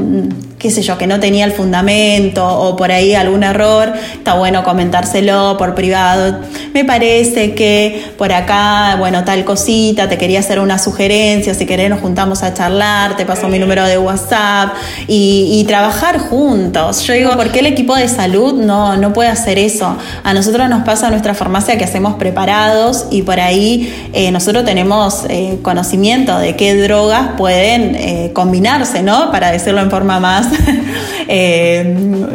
qué 0.65 0.71
sé 0.71 0.81
yo, 0.81 0.97
que 0.97 1.05
no 1.05 1.19
tenía 1.19 1.45
el 1.45 1.51
fundamento 1.51 2.43
o 2.43 2.75
por 2.75 2.91
ahí 2.91 3.13
algún 3.13 3.43
error, 3.43 3.93
está 4.13 4.33
bueno 4.33 4.63
comentárselo 4.63 5.57
por 5.59 5.75
privado. 5.75 6.39
Me 6.73 6.83
parece 6.83 7.53
que 7.53 8.03
por 8.17 8.33
acá, 8.33 8.95
bueno, 8.97 9.23
tal 9.23 9.45
cosita, 9.45 10.09
te 10.09 10.17
quería 10.17 10.39
hacer 10.39 10.59
una 10.59 10.79
sugerencia, 10.79 11.53
si 11.53 11.67
querés 11.67 11.91
nos 11.91 11.99
juntamos 11.99 12.41
a 12.41 12.55
charlar, 12.55 13.15
te 13.15 13.27
paso 13.27 13.47
mi 13.47 13.59
número 13.59 13.85
de 13.85 13.99
WhatsApp 13.99 14.73
y, 15.07 15.63
trabajar 15.67 16.17
juntos. 16.17 17.01
Yo 17.03 17.13
digo, 17.13 17.31
¿por 17.35 17.51
qué 17.51 17.59
el 17.59 17.65
equipo 17.67 17.95
de 17.95 18.07
salud 18.07 18.53
no, 18.53 18.97
no 18.97 19.13
puede 19.13 19.29
hacer 19.29 19.59
eso? 19.59 19.97
A 20.23 20.33
nosotros 20.33 20.67
nos 20.69 20.83
pasa 20.83 21.07
en 21.07 21.11
nuestra 21.11 21.35
farmacia 21.35 21.77
que 21.77 21.83
hacemos 21.83 22.15
preparados 22.15 23.05
y 23.11 23.21
por 23.21 23.39
ahí 23.39 24.09
eh, 24.13 24.31
nosotros 24.31 24.63
tenemos 24.63 25.25
eh, 25.29 25.59
conocimiento 25.61 26.37
de 26.39 26.55
qué 26.55 26.75
drogas 26.75 27.31
pueden 27.37 27.95
eh, 27.95 28.31
combinarse, 28.33 29.03
¿no? 29.03 29.31
Para 29.31 29.51
decirlo 29.51 29.81
en 29.81 29.91
forma 29.91 30.19
más 30.19 30.54
Eh, 31.27 31.83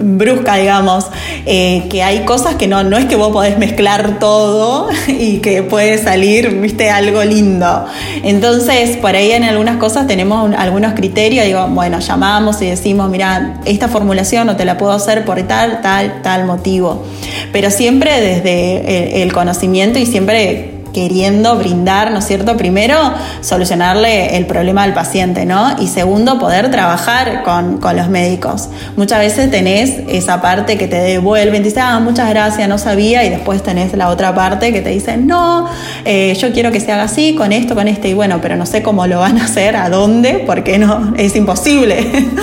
brusca, 0.02 0.56
digamos, 0.56 1.06
eh, 1.46 1.86
que 1.88 2.02
hay 2.02 2.24
cosas 2.24 2.56
que 2.56 2.66
no, 2.66 2.82
no 2.82 2.96
es 2.96 3.04
que 3.04 3.14
vos 3.14 3.30
podés 3.30 3.56
mezclar 3.56 4.18
todo 4.18 4.88
y 5.06 5.38
que 5.38 5.62
puede 5.62 5.96
salir, 5.98 6.50
viste, 6.60 6.90
algo 6.90 7.22
lindo. 7.22 7.86
Entonces, 8.24 8.96
por 8.96 9.14
ahí 9.14 9.30
en 9.30 9.44
algunas 9.44 9.76
cosas 9.76 10.08
tenemos 10.08 10.52
algunos 10.56 10.94
criterios, 10.94 11.46
digo, 11.46 11.68
bueno, 11.68 12.00
llamamos 12.00 12.60
y 12.62 12.66
decimos, 12.66 13.08
mira, 13.10 13.60
esta 13.64 13.86
formulación 13.86 14.48
no 14.48 14.56
te 14.56 14.64
la 14.64 14.76
puedo 14.76 14.92
hacer 14.92 15.24
por 15.24 15.40
tal, 15.42 15.82
tal, 15.82 16.20
tal 16.22 16.44
motivo. 16.44 17.04
Pero 17.52 17.70
siempre 17.70 18.20
desde 18.20 19.22
el 19.22 19.32
conocimiento 19.32 20.00
y 20.00 20.06
siempre 20.06 20.79
queriendo 20.92 21.56
brindar, 21.56 22.10
¿no 22.10 22.18
es 22.18 22.26
cierto? 22.26 22.56
Primero, 22.56 22.96
solucionarle 23.40 24.36
el 24.36 24.46
problema 24.46 24.82
al 24.82 24.94
paciente, 24.94 25.44
¿no? 25.46 25.76
Y 25.80 25.86
segundo, 25.86 26.38
poder 26.38 26.70
trabajar 26.70 27.42
con, 27.42 27.80
los 27.96 28.08
médicos. 28.08 28.68
Muchas 28.96 29.18
veces 29.18 29.50
tenés 29.50 30.00
esa 30.08 30.40
parte 30.40 30.78
que 30.78 30.86
te 30.86 30.96
devuelven, 30.96 31.62
te 31.62 31.68
dicen, 31.68 31.82
ah, 31.84 32.00
muchas 32.00 32.30
gracias, 32.30 32.68
no 32.68 32.78
sabía, 32.78 33.24
y 33.24 33.30
después 33.30 33.62
tenés 33.62 33.92
la 33.94 34.08
otra 34.08 34.34
parte 34.34 34.72
que 34.72 34.80
te 34.80 34.90
dicen, 34.90 35.26
no, 35.26 35.68
eh, 36.04 36.34
yo 36.34 36.52
quiero 36.52 36.70
que 36.70 36.80
se 36.80 36.92
haga 36.92 37.04
así, 37.04 37.34
con 37.34 37.52
esto, 37.52 37.74
con 37.74 37.88
este, 37.88 38.08
y 38.08 38.14
bueno, 38.14 38.40
pero 38.40 38.56
no 38.56 38.66
sé 38.66 38.82
cómo 38.82 39.06
lo 39.06 39.20
van 39.20 39.38
a 39.38 39.44
hacer, 39.44 39.76
a 39.76 39.88
dónde, 39.88 40.44
porque 40.46 40.78
no, 40.78 41.14
es 41.16 41.34
imposible. 41.36 42.06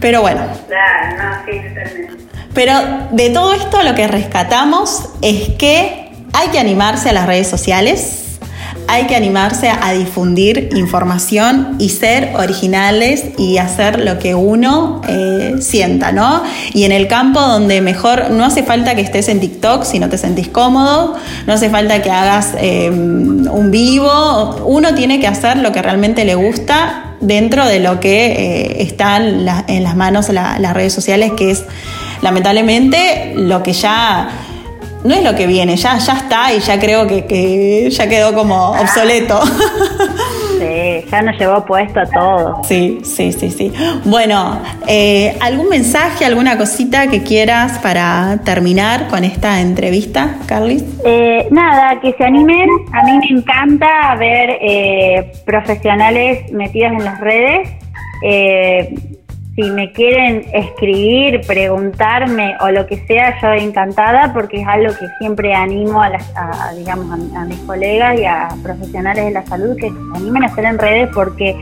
pero 0.00 0.20
bueno. 0.20 0.42
Pero 2.54 2.72
de 3.10 3.30
todo 3.30 3.52
esto 3.52 3.82
lo 3.82 3.94
que 3.94 4.06
rescatamos 4.06 5.08
es 5.22 5.50
que 5.58 6.03
hay 6.34 6.48
que 6.48 6.58
animarse 6.58 7.08
a 7.08 7.12
las 7.12 7.26
redes 7.26 7.48
sociales, 7.48 8.20
hay 8.88 9.06
que 9.06 9.16
animarse 9.16 9.70
a 9.70 9.92
difundir 9.92 10.68
información 10.74 11.76
y 11.78 11.88
ser 11.88 12.32
originales 12.36 13.24
y 13.38 13.58
hacer 13.58 14.00
lo 14.00 14.18
que 14.18 14.34
uno 14.34 15.00
eh, 15.08 15.54
sienta, 15.60 16.12
¿no? 16.12 16.42
Y 16.72 16.84
en 16.84 16.92
el 16.92 17.06
campo 17.06 17.40
donde 17.40 17.80
mejor 17.80 18.30
no 18.30 18.44
hace 18.44 18.62
falta 18.62 18.94
que 18.94 19.00
estés 19.00 19.28
en 19.28 19.40
TikTok 19.40 19.84
si 19.84 19.98
no 19.98 20.08
te 20.08 20.18
sentís 20.18 20.48
cómodo, 20.48 21.14
no 21.46 21.52
hace 21.52 21.70
falta 21.70 22.02
que 22.02 22.10
hagas 22.10 22.54
em, 22.58 23.46
un 23.50 23.70
vivo, 23.70 24.64
uno 24.66 24.94
tiene 24.94 25.20
que 25.20 25.28
hacer 25.28 25.58
lo 25.58 25.72
que 25.72 25.80
realmente 25.80 26.24
le 26.24 26.34
gusta 26.34 27.14
dentro 27.20 27.66
de 27.66 27.78
lo 27.78 28.00
que 28.00 28.26
eh, 28.26 28.82
está 28.82 29.16
en, 29.16 29.44
las 29.44 29.96
manos 29.96 30.28
las 30.28 30.74
redes 30.74 30.92
sociales, 30.92 31.32
que 31.36 31.52
es 31.52 31.64
lamentablemente 32.22 33.32
lo 33.36 33.62
que 33.62 33.72
ya 33.72 34.28
no 35.04 35.14
es 35.14 35.22
lo 35.22 35.34
que 35.36 35.46
viene, 35.46 35.76
ya, 35.76 35.98
ya 35.98 36.14
está 36.14 36.52
y 36.52 36.60
ya 36.60 36.80
creo 36.80 37.06
que, 37.06 37.88
ya 37.90 38.08
quedó 38.08 38.34
como 38.34 38.70
obsoleto. 38.72 39.40
Sí, 40.54 41.04
ya 41.10 41.20
nos 41.20 41.36
llevó 41.36 41.64
puesto 41.64 42.00
a 42.00 42.06
todo. 42.06 42.62
Sí, 42.62 43.00
sí, 43.02 43.32
sí, 43.32 43.50
sí. 43.50 43.72
Bueno, 44.04 44.62
eh, 44.86 45.36
¿algún 45.40 45.68
mensaje, 45.68 46.24
alguna 46.24 46.56
cosita 46.56 47.08
que 47.08 47.22
quieras 47.22 47.80
para 47.80 48.38
terminar 48.44 49.08
con 49.08 49.24
esta 49.24 49.60
entrevista, 49.60 50.36
Carlis? 50.46 50.84
Eh, 51.04 51.48
nada, 51.50 52.00
que 52.00 52.14
se 52.14 52.24
animen. 52.24 52.68
A 52.92 53.02
mí 53.02 53.18
me 53.18 53.38
encanta 53.38 54.14
ver 54.14 54.58
eh, 54.62 55.32
profesionales 55.44 56.50
metidos 56.52 56.92
en 56.92 57.04
las 57.04 57.20
redes 57.20 57.68
si 59.54 59.70
me 59.70 59.92
quieren 59.92 60.44
escribir, 60.52 61.40
preguntarme 61.46 62.56
o 62.60 62.70
lo 62.70 62.86
que 62.86 62.96
sea, 63.06 63.40
yo 63.40 63.52
encantada 63.52 64.32
porque 64.32 64.60
es 64.60 64.66
algo 64.66 64.92
que 64.98 65.06
siempre 65.18 65.54
animo 65.54 66.02
a, 66.02 66.08
las, 66.08 66.34
digamos, 66.76 67.06
a, 67.34 67.44
mis 67.44 67.58
colegas 67.60 68.18
y 68.18 68.24
a 68.24 68.48
profesionales 68.62 69.26
de 69.26 69.30
la 69.30 69.46
salud 69.46 69.76
que 69.76 69.90
se 69.90 70.16
animen 70.16 70.42
a 70.42 70.46
hacer 70.46 70.64
en 70.64 70.78
redes 70.78 71.08
porque 71.14 71.56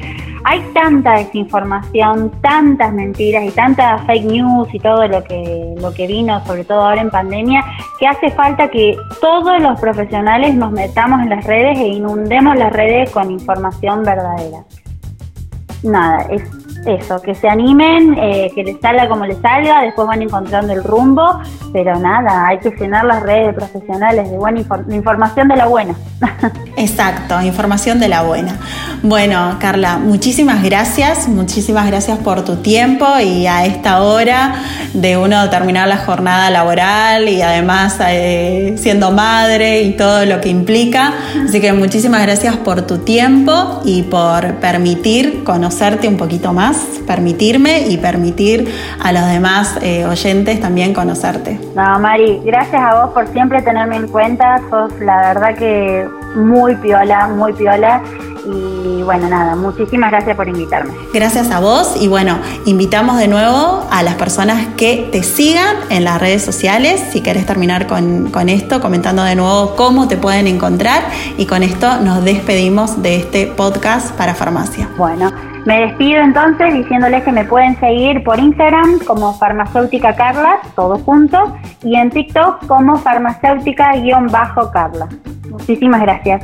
hay 0.45 0.61
tanta 0.73 1.19
desinformación, 1.19 2.33
tantas 2.41 2.95
mentiras 2.95 3.45
y 3.45 3.51
tanta 3.51 3.99
fake 4.07 4.25
news 4.25 4.69
y 4.73 4.79
todo 4.79 5.07
lo 5.07 5.23
que, 5.23 5.75
lo 5.79 5.93
que 5.93 6.07
vino, 6.07 6.45
sobre 6.47 6.65
todo 6.65 6.81
ahora 6.81 7.03
en 7.03 7.11
pandemia, 7.11 7.63
que 7.99 8.07
hace 8.07 8.31
falta 8.31 8.69
que 8.69 8.97
todos 9.21 9.61
los 9.61 9.79
profesionales 9.79 10.55
nos 10.55 10.73
metamos 10.73 11.21
en 11.21 11.29
las 11.29 11.45
redes 11.45 11.79
e 11.79 11.89
inundemos 11.89 12.57
las 12.57 12.73
redes 12.73 13.11
con 13.11 13.31
información 13.31 14.03
verdadera. 14.03 14.65
Nada, 15.83 16.23
es 16.31 16.43
eso, 16.87 17.21
que 17.23 17.35
se 17.35 17.49
animen, 17.49 18.17
eh, 18.19 18.51
que 18.55 18.65
les 18.65 18.81
salga 18.81 19.09
como 19.09 19.25
les 19.25 19.39
salga, 19.39 19.83
después 19.83 20.07
van 20.07 20.23
encontrando 20.23 20.73
el 20.73 20.83
rumbo, 20.83 21.41
pero 21.73 21.99
nada, 21.99 22.47
hay 22.49 22.59
que 22.59 22.71
llenar 22.71 23.05
las 23.05 23.23
redes 23.23 23.55
profesionales 23.55 24.31
de 24.31 24.37
buena 24.37 24.61
información 24.91 25.49
de 25.49 25.57
la 25.57 25.67
buena. 25.67 25.95
Exacto, 26.77 27.41
información 27.43 28.01
de 28.01 28.09
la 28.09 28.23
buena. 28.23 28.59
Bueno, 29.03 29.57
Carla, 29.61 29.99
muchísimas 29.99 30.63
gracias, 30.63 31.29
muchísimas 31.29 31.87
gracias 31.87 32.19
por 32.19 32.45
tu 32.45 32.57
tiempo 32.57 33.07
y 33.21 33.47
a 33.47 33.65
esta 33.67 34.03
hora 34.03 34.55
de 34.95 35.17
uno 35.17 35.49
terminar 35.51 35.89
la 35.89 35.99
jornada 35.99 36.51
laboral 36.51 37.29
y 37.29 37.43
además 37.43 37.99
eh, 38.07 38.75
siendo 38.79 39.11
madre 39.11 39.83
y 39.83 39.93
todo 39.93 40.25
lo 40.27 40.41
que 40.41 40.49
implica. 40.49 41.13
Así 41.45 41.61
que 41.61 41.73
muchísimas 41.73 42.23
gracias 42.23 42.57
por 42.57 42.83
tu 42.83 42.99
tiempo 42.99 43.81
y 43.85 44.03
por 44.03 44.55
permitir 44.57 45.45
conocerte 45.45 46.09
un 46.09 46.17
poquito 46.17 46.53
más, 46.53 46.72
permitirme 47.07 47.89
y 47.89 47.97
permitir 47.97 48.73
a 49.01 49.13
los 49.13 49.27
demás 49.27 49.79
eh, 49.83 50.07
oyentes 50.07 50.61
también 50.61 50.95
conocerte. 50.95 51.59
No, 51.75 51.99
Mari, 51.99 52.41
gracias 52.45 52.83
a 52.83 53.03
vos 53.03 53.13
por 53.13 53.29
siempre 53.29 53.63
tenerme 53.63 53.97
en 53.97 54.09
cuenta. 54.09 54.61
Sos 54.71 54.93
la 55.01 55.33
verdad 55.35 55.55
que 55.57 56.09
muy 56.35 56.77
piola, 56.77 57.29
muy 57.29 57.53
piola. 57.53 58.03
Y 58.45 59.03
bueno, 59.03 59.29
nada, 59.29 59.55
muchísimas 59.55 60.11
gracias 60.11 60.37
por 60.37 60.49
invitarme. 60.49 60.93
Gracias 61.15 61.51
a 61.51 61.61
vos 61.61 61.95
y 62.01 62.09
bueno, 62.09 62.39
invitamos 62.67 63.17
de 63.19 63.29
nuevo 63.29 63.87
a 63.91 64.03
las 64.03 64.17
personas 64.17 64.67
que 64.77 65.09
te 65.13 65.23
sigan 65.23 65.77
en 65.91 66.05
las 66.05 66.21
redes 66.21 66.45
sociales. 66.45 67.01
Si 67.13 67.21
querés 67.21 67.47
terminar 67.47 67.87
con, 67.87 68.31
con 68.31 68.49
esto, 68.49 68.81
comentando 68.81 69.23
de 69.23 69.37
nuevo 69.37 69.77
cómo 69.77 70.09
te 70.09 70.17
pueden 70.17 70.49
encontrar 70.49 71.05
y 71.39 71.47
con 71.47 71.63
esto 71.63 72.01
nos 72.01 72.25
despedimos 72.25 73.01
de 73.03 73.17
este 73.17 73.47
podcast 73.47 74.11
para 74.17 74.35
farmacia. 74.35 74.89
Bueno. 74.97 75.52
Me 75.65 75.87
despido 75.87 76.23
entonces 76.23 76.75
diciéndoles 76.75 77.23
que 77.23 77.31
me 77.31 77.45
pueden 77.45 77.79
seguir 77.79 78.25
por 78.25 78.37
Instagram 78.39 78.99
como 79.07 79.33
farmacéutica 79.35 80.17
Carla, 80.17 80.59
todo 80.75 80.99
junto, 80.99 81.57
y 81.85 81.95
en 81.97 82.11
TikTok 82.11 82.67
como 82.67 82.97
farmacéutica-carla. 82.97 85.09
Muchísimas 85.49 86.01
gracias. 86.01 86.43